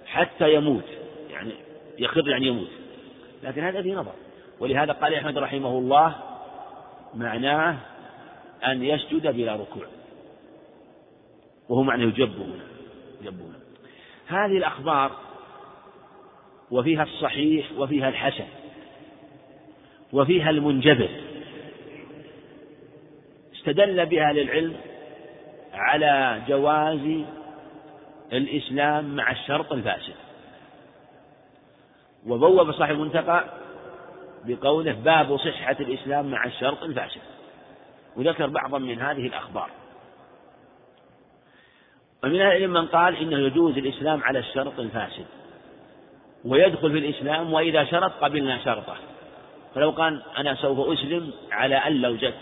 [0.06, 0.84] حتى يموت
[1.30, 1.52] يعني
[1.98, 2.70] يخر يعني يموت.
[3.42, 4.14] لكن هذا في نظر.
[4.60, 6.14] ولهذا قال أحمد رحمه الله
[7.14, 7.76] معناه
[8.66, 10.01] أن يسجد بلا ركوع.
[11.72, 12.60] وهو معنى يجبون
[13.20, 13.54] يجبون.
[14.26, 15.10] هذه الأخبار
[16.70, 18.44] وفيها الصحيح وفيها الحسن
[20.12, 21.08] وفيها المنجبر.
[23.54, 24.76] استدل بها للعلم
[25.72, 27.24] على جواز
[28.32, 30.14] الإسلام مع الشرط الفاسد.
[32.26, 33.44] وبوب صاحب المنتقى
[34.44, 37.20] بقوله باب صحة الإسلام مع الشرط الفاسد.
[38.16, 39.70] وذكر بعضا من هذه الأخبار.
[42.24, 45.26] ومن أهل من قال إنه يجوز الإسلام على الشرط الفاسد
[46.44, 48.96] ويدخل في الإسلام وإذا شرط قبلنا شرطه.
[49.74, 52.32] فلو قال أنا سوف أسلم على أن لا أزكي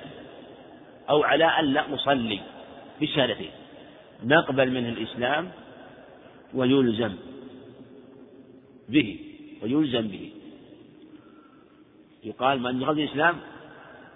[1.11, 2.41] أو على أن لا أصلي
[3.01, 3.51] بالشهادتين
[4.25, 5.51] نقبل منه الإسلام
[6.55, 7.15] ويلزم
[8.89, 9.19] به
[9.63, 10.33] ويلزم به.
[12.25, 13.37] يقال من دخل الإسلام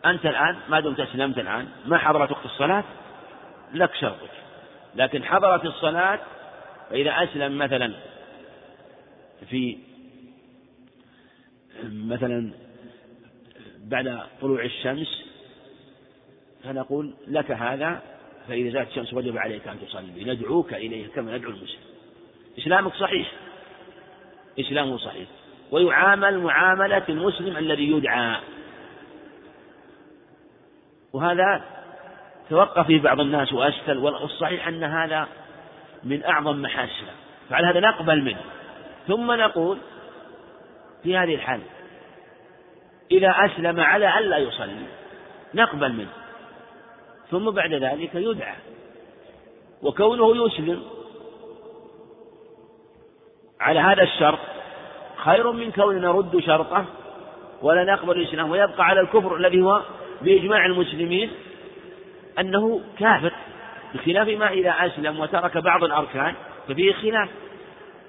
[0.06, 2.84] أنت الآن ما دمت أسلمت الآن ما حضرت وقت الصلاة
[3.74, 4.43] لك شرطك.
[4.96, 6.20] لكن حضرت الصلاة
[6.90, 7.94] فإذا أسلم مثلا
[9.50, 9.78] في
[11.84, 12.50] مثلا
[13.78, 15.24] بعد طلوع الشمس
[16.64, 18.02] فنقول لك هذا
[18.48, 21.80] فإذا زالت الشمس وجب عليك أن تصلي ندعوك إليه كما ندعو المسلم.
[22.58, 23.32] إسلامك صحيح.
[24.60, 25.28] إسلامه صحيح.
[25.70, 28.36] ويعامل معاملة المسلم الذي يدعى.
[31.12, 31.64] وهذا
[32.50, 35.28] توقف فيه بعض الناس وأسفل والصحيح أن هذا
[36.04, 37.10] من أعظم محاسنه
[37.50, 38.40] فعلى هذا نقبل منه.
[39.08, 39.78] ثم نقول
[41.02, 41.60] في هذه الحال
[43.10, 44.86] إذا أسلم على أن لا يصلي
[45.54, 46.12] نقبل منه.
[47.30, 48.56] ثم بعد ذلك يدعى
[49.82, 50.82] وكونه يسلم
[53.60, 54.38] على هذا الشرط
[55.16, 56.84] خير من كون نرد شرطه
[57.62, 59.82] ولا نقبل الإسلام ويبقى على الكفر الذي هو
[60.22, 61.30] بإجماع المسلمين
[62.38, 63.32] أنه كافر
[63.94, 66.34] بخلاف ما إذا أسلم وترك بعض الأركان
[66.68, 67.28] ففيه خلاف.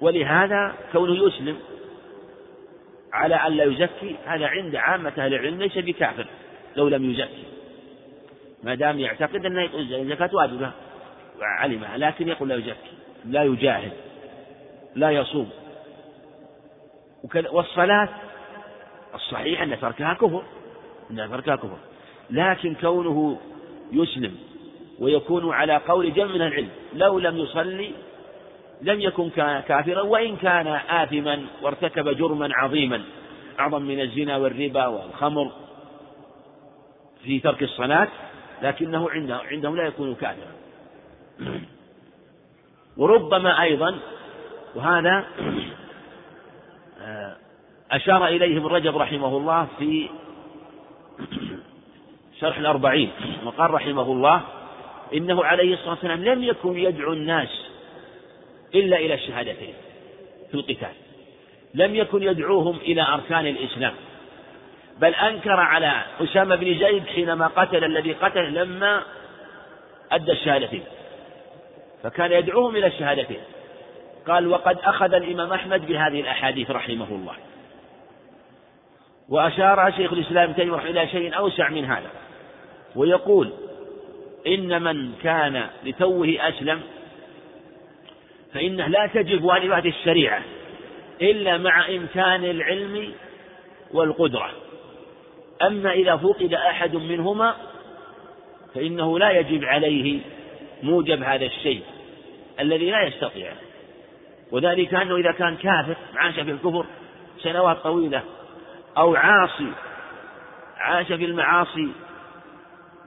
[0.02, 1.58] ولهذا كونه يسلم
[3.14, 6.28] على أن لا يزكي هذا عند عامة أهل العلم ليس بكافر
[6.76, 7.44] لو لم يزكي.
[8.64, 10.72] ما دام يعتقد أن الزكاة واجبة
[11.42, 12.92] علمها لكن يقول لا يزكي
[13.26, 13.92] لا يجاهد
[14.96, 15.50] لا يصوم.
[17.52, 18.10] والصلاة
[19.16, 20.44] الصحيح أن تركها كفر
[21.12, 21.78] أن تركها كفر.
[22.30, 23.40] لكن كونه
[23.92, 24.36] يسلم
[25.00, 26.70] ويكون على قول جمع من العلم.
[26.94, 27.92] لو لم يصلي
[28.82, 29.30] لم يكن
[29.68, 33.02] كافرا وإن كان آثما وارتكب جرما عظيما
[33.60, 35.52] أعظم من الزنا والربا والخمر
[37.24, 38.08] في ترك الصلاة
[38.62, 40.52] لكنه عنده عندهم لا يكون كافرا.
[42.98, 44.00] وربما أيضا
[44.76, 45.26] وهذا
[47.02, 47.36] آه،
[47.92, 50.10] أشار إليه ابن رجب رحمه الله في
[52.42, 53.12] شرح الأربعين.
[53.46, 54.42] وقال رحمه الله
[55.14, 57.50] إنه عليه الصلاة والسلام لم يكن يدعو الناس
[58.76, 59.74] إلا إلى الشهادتين
[60.52, 60.94] في القتال.
[61.74, 63.94] لم يكن يدعوهم إلى أركان الإسلام.
[65.00, 69.04] بل أنكر على أسامة بن زيد حينما قتل الذي قتل لما
[70.12, 70.84] أدى الشهادتين.
[72.04, 73.42] فكان يدعوهم إلى الشهادتين.
[74.28, 77.34] قال وقد أخذ الإمام أحمد بهذه الأحاديث رحمه الله.
[79.30, 82.25] وأشار شيخ الإسلام تيمية إلى شيء أوسع من هذا.
[82.96, 83.50] ويقول
[84.48, 86.82] إن من كان لتوه أسلم
[88.54, 90.42] فإنه لا تجب واجبات الشريعة
[91.22, 93.14] إلا مع إمكان العلم
[93.92, 94.52] والقدرة.
[95.62, 97.56] أما إذا فقد أحد منهما
[98.76, 100.20] فإنه لا يجب عليه
[100.84, 101.82] موجب هذا الشيء
[102.60, 103.52] الذي لا يستطيع.
[104.52, 106.86] وذلك أنه إذا كان كافر عاش في الكفر
[107.44, 108.24] سنوات طويلة
[108.98, 109.72] أو عاصي
[110.78, 111.90] عاش في المعاصي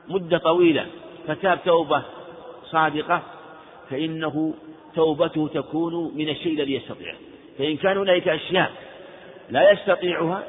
[0.09, 0.87] مدة طويلة
[1.27, 2.03] فتاب توبة
[2.65, 3.23] صادقة
[3.91, 4.55] فإنه
[4.95, 7.17] توبته تكون من الشيء الذي يستطيعه
[7.59, 8.73] فإن كان هنالك أشياء
[9.51, 10.45] لا يستطيعها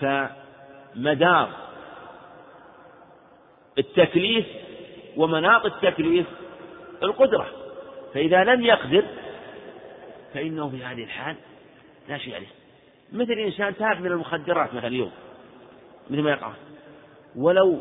[0.00, 1.48] فمدار
[3.78, 4.46] التكليف
[5.16, 6.26] ومناط التكليف
[7.02, 7.46] القدرة.
[8.14, 9.04] فإذا لم يقدر
[10.34, 11.36] فإنه في هذه الحال
[12.08, 12.46] لا شيء عليه.
[13.12, 15.10] مثل إنسان تاب من المخدرات مثلا اليوم
[16.10, 16.52] مثل ما يقع
[17.36, 17.80] ولو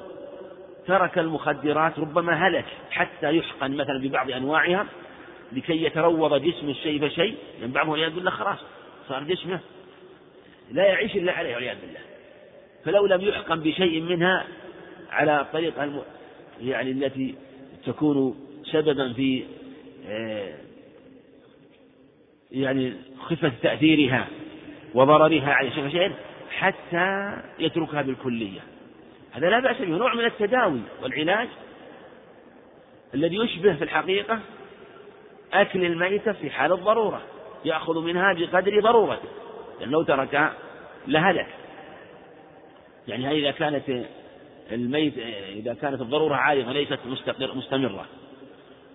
[0.88, 4.85] ترك المخدرات ربما هلك حتى يحقن مثلا ببعض أنواعها
[5.51, 8.59] لكي يتروض جسمه شيء فشيء لأن بعضهم والعياذ بالله خلاص
[9.09, 9.59] صار جسمه
[10.71, 11.99] لا يعيش إلا عليه والعياذ بالله.
[12.85, 14.47] فلو لم يحكم بشيء منها
[15.11, 16.01] على الطريقة الم...
[16.61, 17.35] يعني التي
[17.85, 18.35] تكون
[18.71, 19.43] سببا في
[20.07, 20.53] آه،
[22.51, 24.27] يعني خفة تأثيرها
[24.93, 26.11] وضررها على شيء شيء
[26.49, 28.59] حتى يتركها بالكلية.
[29.31, 31.47] هذا لا بأس به نوع من التداوي والعلاج
[33.14, 34.39] الذي يشبه في الحقيقة
[35.53, 37.22] أكل الميتة في حال الضرورة
[37.65, 39.30] يأخذ منها بقدر ضرورته
[39.80, 40.53] لأن لو تركها
[41.07, 41.47] لهلك
[43.07, 44.06] يعني إذا كانت
[44.72, 45.14] الميت
[45.56, 48.06] إذا كانت الضرورة عارضة ليست مستقر مستمرة.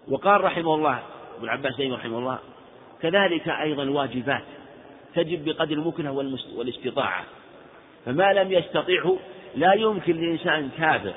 [0.09, 1.03] وقال رحمه الله
[1.39, 2.39] ابن عباس رحمه الله
[3.03, 4.45] كذلك أيضا الواجبات
[5.15, 6.13] تجب بقدر المكنة
[6.57, 7.25] والاستطاعة.
[8.07, 9.19] فما لم يستطعه
[9.57, 11.15] لا يمكن لإنسان كافر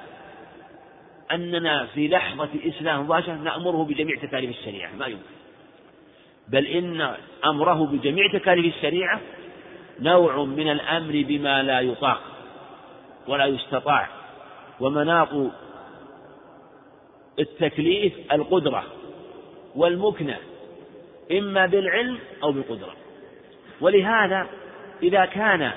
[1.31, 5.23] أننا في لحظة إسلام مباشرة نأمره بجميع تكاليف الشريعة ما يمكن.
[6.47, 7.15] بل إن
[7.45, 9.19] أمره بجميع تكاليف الشريعة
[9.99, 12.21] نوع من الأمر بما لا يطاق
[13.27, 14.07] ولا يستطاع
[14.79, 15.29] ومناط
[17.39, 18.83] التكليف القدرة
[19.75, 20.37] والمكنة
[21.31, 22.93] إما بالعلم أو بالقدرة.
[23.81, 24.47] ولهذا
[25.03, 25.71] إذا كان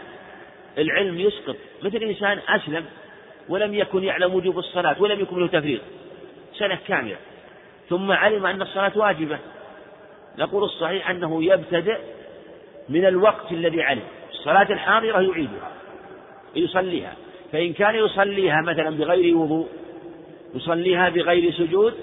[0.78, 1.56] العلم يسقط.
[1.82, 2.84] مثل إنسان أسلم
[3.48, 5.80] ولم يكن يعلم وجوب الصلاة ولم يكن له تفريط.
[6.54, 7.16] سنة كاملة.
[7.88, 9.38] ثم علم أن الصلاة واجبة.
[10.38, 11.98] نقول الصحيح أنه يبتدئ
[12.88, 14.02] من الوقت الذي علم.
[14.30, 15.72] الصلاة الحاضرة يعيدها
[16.56, 17.14] يصليها.
[17.52, 19.68] فإن كان يصليها مثلا بغير وضوء
[20.54, 21.94] يصليها بغير سجود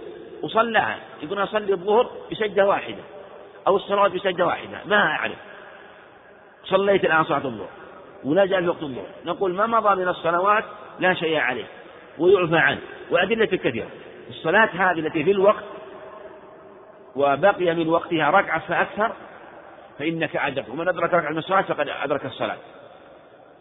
[0.42, 3.04] وصلىها يقول أصلي الظهر بسجدة واحدة
[3.68, 4.82] أو الصلاة بسجدة واحدة.
[4.86, 5.38] ما أعرف.
[6.64, 7.70] صليت الآن صلاة الظهر.
[8.24, 10.64] ونزل في وقت الظهر نقول ما مضى من الصلوات
[11.00, 11.66] لا شيء عليه
[12.20, 12.80] ويعفى عنه.
[13.12, 13.88] وأدلة كثيرة.
[14.30, 15.64] الصلاة هذه التي في الوقت
[17.16, 19.12] وبقي من وقتها ركعة فأكثر
[20.00, 20.70] فإنك أدرك.
[20.70, 22.58] ومن أدرك ركعة من الصلاة فقد أدرك الصلاة.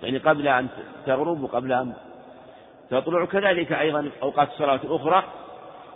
[0.03, 0.69] يعني قبل أن
[1.07, 1.93] تغرب وقبل أن
[2.91, 3.25] تطلع.
[3.25, 5.25] كذلك أيضا أوقات الصلاة الأخرى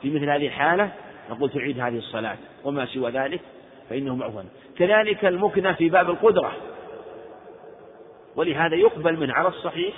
[0.02, 0.90] في مثل هذه الحالة.
[1.30, 3.40] نقول تعيد هذه الصلاة وما سوى ذلك
[3.90, 4.44] فإنه معفى
[4.78, 6.52] كذلك المكنة في باب القدرة.
[8.40, 9.94] ولهذا يقبل منه على الصحيح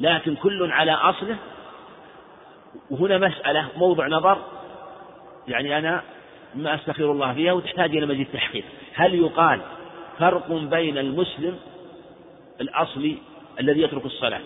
[0.00, 1.36] لكن كل على أصله.
[2.90, 4.38] وهنا مسألة موضع نظر.
[5.48, 6.02] يعني أنا
[6.54, 8.64] ما أستخير الله فيها وتحتاج إلى مزيد تحقيق.
[8.94, 9.60] هل يقال
[10.18, 11.58] فرق بين المسلم
[12.60, 13.16] الأصلي
[13.60, 14.40] الذي يترك الصلاة؟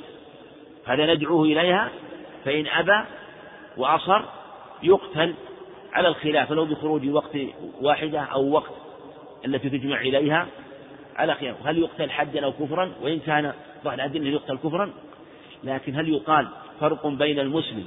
[0.87, 1.91] هذا ندعوه إليها.
[2.45, 3.05] فإن أبى
[3.77, 4.23] وأصر
[4.83, 5.35] يقتل
[5.93, 7.37] على الخلاف لو بخروج وقت
[7.81, 8.73] واحدة أو وقت
[9.47, 10.47] التي تجمع إليها.
[11.21, 13.53] على خلاف هل يقتل حدا أو كفرا؟ وإن كان
[13.85, 14.91] بعض الأدلة يقتل كفرا
[15.65, 16.49] لكن هل يقال
[16.81, 17.85] فرق بين المسلم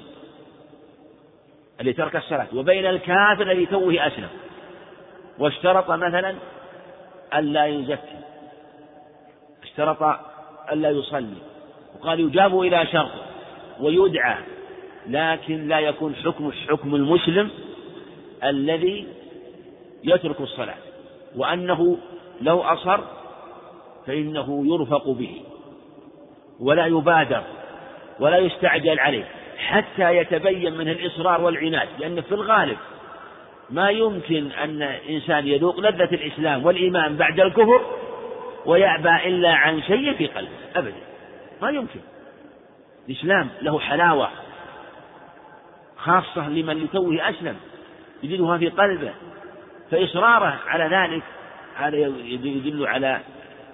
[1.81, 4.29] الذي ترك الصلاة وبين الكافر الذي توه أسلم؟
[5.39, 6.35] واشترط مثلا
[7.35, 8.19] ألا يزكي.
[9.63, 10.19] اشترط
[10.71, 11.37] ألا يصلي.
[11.95, 13.11] وقال يجاب إلى شرط
[13.79, 14.37] ويدعى
[15.07, 17.51] لكن لا يكون حكم حكم المسلم
[18.43, 19.07] الذي
[20.03, 20.77] يترك الصلاة.
[21.35, 21.97] وأنه
[22.41, 22.99] لو أصر
[24.07, 25.41] فإنه يرفق به
[26.59, 27.43] ولا يبادر
[28.19, 29.25] ولا يستعجل عليه
[29.57, 32.77] حتى يتبين منه الإصرار والعناد لأن في الغالب
[33.69, 37.81] ما يمكن أن إنسان يذوق لذة الإسلام والإيمان بعد الكفر
[38.65, 40.97] ويأبى إلا عن شيء في قلبه أبدا.
[41.61, 41.99] ما يمكن.
[43.09, 44.29] الإسلام له حلاوة
[45.97, 47.55] خاصة لمن لتوه أسلم
[48.23, 49.13] يجدها في قلبه
[49.91, 51.23] فإصراره على ذلك
[51.75, 53.19] هذا يدل على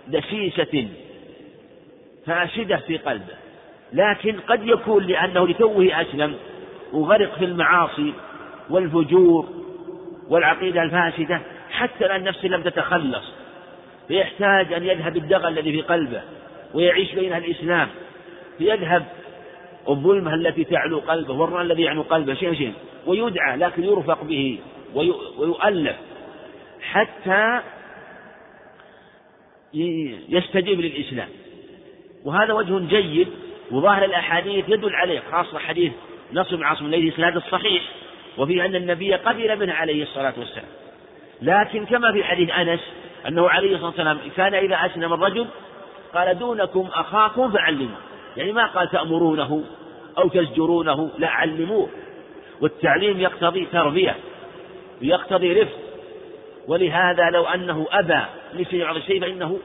[0.09, 0.87] دسيسة
[2.25, 3.33] فاسدة في قلبه
[3.93, 6.35] لكن قد يكون لأنه لتوه أسلم
[6.93, 8.13] وغرق في المعاصي
[8.69, 9.49] والفجور
[10.29, 11.41] والعقيدة الفاسدة
[11.71, 13.23] حتى لأن نفسه لم تتخلص
[14.07, 16.21] فيحتاج أن يذهب الدغل الذي في قلبه
[16.73, 17.87] ويعيش بين الإسلام
[18.57, 19.05] فيذهب
[19.89, 22.73] الظلمة التي تعلو قلبه والرأي الذي يعنو قلبه شيء شيء
[23.05, 24.59] ويدعى لكن يرفق به
[25.39, 25.95] ويؤلف
[26.81, 27.59] حتى
[30.29, 31.27] يستجيب للإسلام.
[32.25, 33.27] وهذا وجه جيد
[33.71, 35.91] وظاهر الأحاديث يدل عليه خاصة حديث
[36.33, 37.83] نصر بن عاصم الليثي إسناد الصحيح
[38.37, 40.65] وفيه أن النبي قبل منه عليه الصلاة والسلام.
[41.41, 42.79] لكن كما في حديث أنس
[43.27, 45.47] أنه عليه الصلاة والسلام كان إذا أسلم الرجل
[46.13, 47.97] قال دونكم أخاكم فعلموه.
[48.37, 49.63] يعني ما قال تأمرونه
[50.17, 51.89] أو تزجرونه لا علموه.
[52.61, 54.15] والتعليم يقتضي تربية
[55.01, 55.88] ويقتضي رفق.
[56.69, 58.21] ولهذا لو أنه أبى
[58.53, 59.59] لشيء بعض الشيء فإنه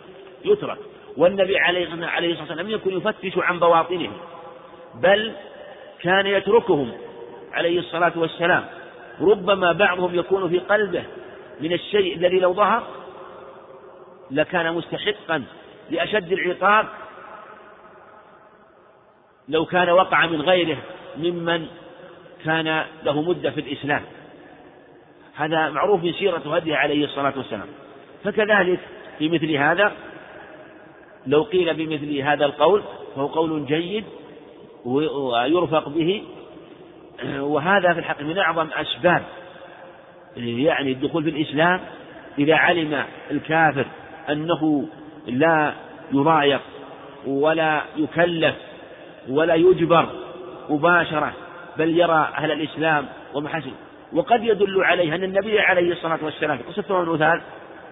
[0.44, 0.78] يترك.
[1.16, 4.12] والنبي عليه الصلاة والسلام لم يكن يفتش عن بواطنهم
[4.94, 5.32] بل
[6.02, 6.92] كان يتركهم
[7.52, 8.64] عليه الصلاة والسلام.
[9.20, 11.04] ربما بعضهم يكون في قلبه
[11.60, 12.82] من الشيء الذي لو ظهر
[14.30, 15.44] لكان مستحقا
[15.90, 16.86] لأشد العقاب
[19.48, 20.78] لو كان وقع من غيره
[21.16, 21.66] ممن
[22.44, 24.02] كان له مدة في الإسلام.
[25.36, 27.66] هذا معروف من سيرة هديه عليه الصلاة والسلام.
[28.24, 28.80] فكذلك
[29.18, 29.92] في مثل هذا
[31.26, 32.82] لو قيل بمثل هذا القول
[33.16, 34.04] فهو قول جيد
[34.84, 36.22] ويرفق به.
[37.38, 39.22] وهذا في الحق من أعظم أسباب
[40.36, 41.80] يعني الدخول في الإسلام
[42.38, 43.86] إذا علم الكافر
[44.30, 44.88] أنه
[45.26, 45.72] لا
[46.12, 46.60] يضايق
[47.26, 48.54] ولا يكلف
[49.28, 50.08] ولا يجبر
[50.70, 51.32] مباشرة
[51.78, 53.72] بل يرى أهل الإسلام ومحاسن
[54.14, 57.40] وقد يدل عليه أن النبي عليه الصلاة والسلام في قصة المثال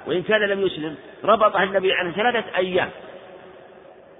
[0.06, 0.94] وإن كان لم يسلم
[1.24, 2.90] ربطه النبي عليه ثلاثة أيام.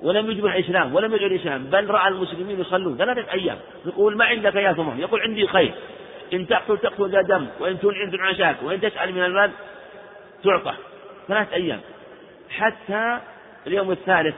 [0.03, 3.57] ولم يجب الإسلام ولم يدعو الإسلام بل رأى المسلمين يصلون ثلاثة أيام.
[3.87, 5.75] يقول ما عندك يا ثمر يقول عندي خير.
[6.33, 9.51] إن تقتل تقتل ذا دم وإن تنعم تنعم عشاك وإن تسأل من المال
[10.45, 10.75] تعطى.
[11.29, 11.81] ثلاثة أيام.
[12.51, 13.19] حتى
[13.67, 14.35] اليوم الثالث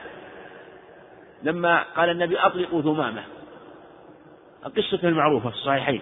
[1.43, 3.23] لما قال النبي أطلقوا ثمامة.
[4.77, 6.01] قصته المعروفة في الصحيحين.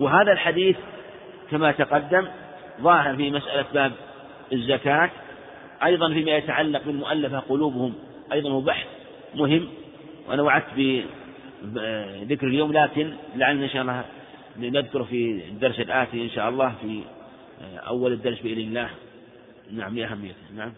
[0.00, 0.76] وهذا الحديث
[1.50, 2.26] كما تقدم
[2.80, 3.92] ظاهر في مسألة باب
[4.52, 5.10] الزكاة
[5.84, 7.94] أيضا فيما يتعلق بالمؤلفة قلوبهم
[8.32, 8.86] أيضا هو بحث
[9.34, 9.68] مهم
[10.28, 11.04] وأنا وعدت
[11.62, 14.04] بذكر اليوم لكن لعلنا إن شاء الله
[14.58, 17.02] نذكر في الدرس الآتي إن شاء الله في
[17.62, 18.90] أول الدرس بإذن الله.
[19.72, 20.72] نعم لأهميته نعم.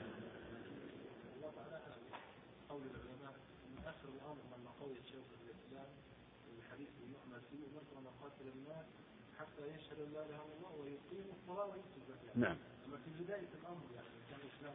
[12.41, 12.57] نعم.
[13.05, 14.75] في بداية الأمر يعني كان الإسلام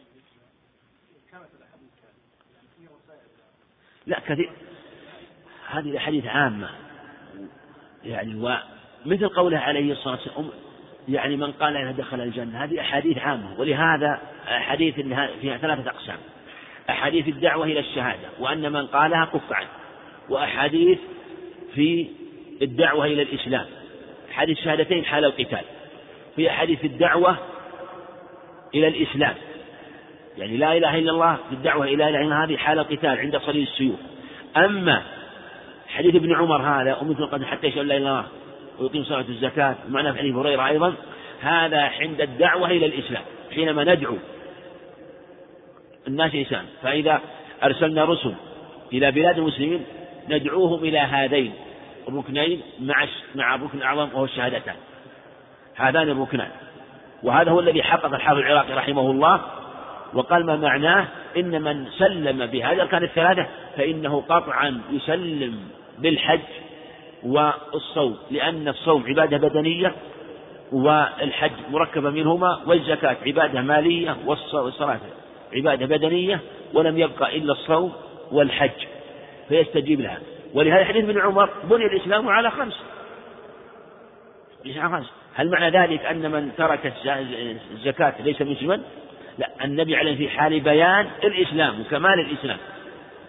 [1.31, 1.91] كانت الأحاديث
[2.53, 3.27] يعني في وسائل
[4.05, 4.51] لا كثير.
[5.67, 6.69] هذه الأحاديث عامة.
[8.03, 10.49] يعني ومثل قوله عليه الصلاة والسلام
[11.07, 13.59] يعني من قال إنه دخل الجنة هذه أحاديث عامة.
[13.59, 14.95] ولهذا أحاديث
[15.41, 16.17] فيها ثلاثة أقسام.
[16.89, 19.69] أحاديث الدعوة إلى الشهادة وأن من قالها كف عنه
[20.29, 20.99] وأحاديث
[21.75, 22.07] في
[22.61, 23.65] الدعوة إلى الإسلام.
[24.31, 25.65] حديث الشهادتين حال القتال.
[26.35, 27.55] في أحاديث الدعوة
[28.76, 29.35] إلى الإسلام.
[30.38, 33.64] يعني لا إله إلا الله في الدعوة إلى إله إلا هذه حال القتال عند صليل
[33.64, 33.99] السيوف.
[34.57, 35.02] أما
[35.88, 38.26] حديث ابن عمر هذا ومثل قد حتى يشهد لا إله إلا الله
[38.80, 40.93] ويقيم صلاة الزكاة ومعنى في حديث هريرة أيضا
[41.41, 43.23] هذا عند الدعوة إلى الإسلام.
[43.56, 44.18] حينما ندعو
[46.07, 47.22] الناس إنسان فإذا
[47.64, 48.34] أرسلنا رسل
[48.93, 49.85] إلى بلاد المسلمين
[50.30, 51.53] ندعوهم إلى هذين
[52.07, 54.76] الركنين مع مع الركن الأعظم وهو الشهادتان.
[55.76, 56.49] هذان الركنان.
[57.23, 59.41] وهذا هو الذي حقق الحافظ العراقي رحمه الله
[60.13, 63.47] وقال ما معناه؟ إن من سلم بهذه الأركان الثلاثة
[63.77, 65.59] فإنه قطعا يسلم
[65.99, 66.39] بالحج
[67.23, 69.95] والصوم لأن الصوم عبادة بدنية
[70.71, 74.99] والحج مركبة منهما والزكاة عبادة مالية والصلاة
[75.53, 76.39] عبادة بدنية
[76.73, 77.93] ولم يبقى إلا الصوم
[78.31, 78.85] والحج
[79.49, 80.19] فيستجيب لها.
[80.53, 82.73] ولهذا حديث ابن عمر بني الإسلام على خمس
[84.65, 85.11] الإسلام خمس.
[85.36, 86.94] هل معنى ذلك أن من ترك
[87.72, 88.82] الزكاة ليس مسلما؟
[89.38, 92.57] لا النبي عليه في حال بيان الإسلام وكمال الإسلام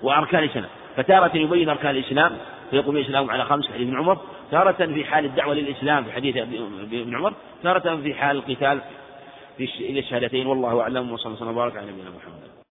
[0.03, 0.67] وأركان الإسلام
[0.97, 2.37] فتارة يبين أركان الإسلام
[2.71, 4.19] فيقوم الإسلام على خمس حديث ابن عمر
[4.51, 8.81] تارة في حال الدعوة للإسلام في حديث ابن عمر تارة في حال القتال
[9.57, 12.56] في الشهادتين والله أعلم وصلى الله وبارك على نبينا محمد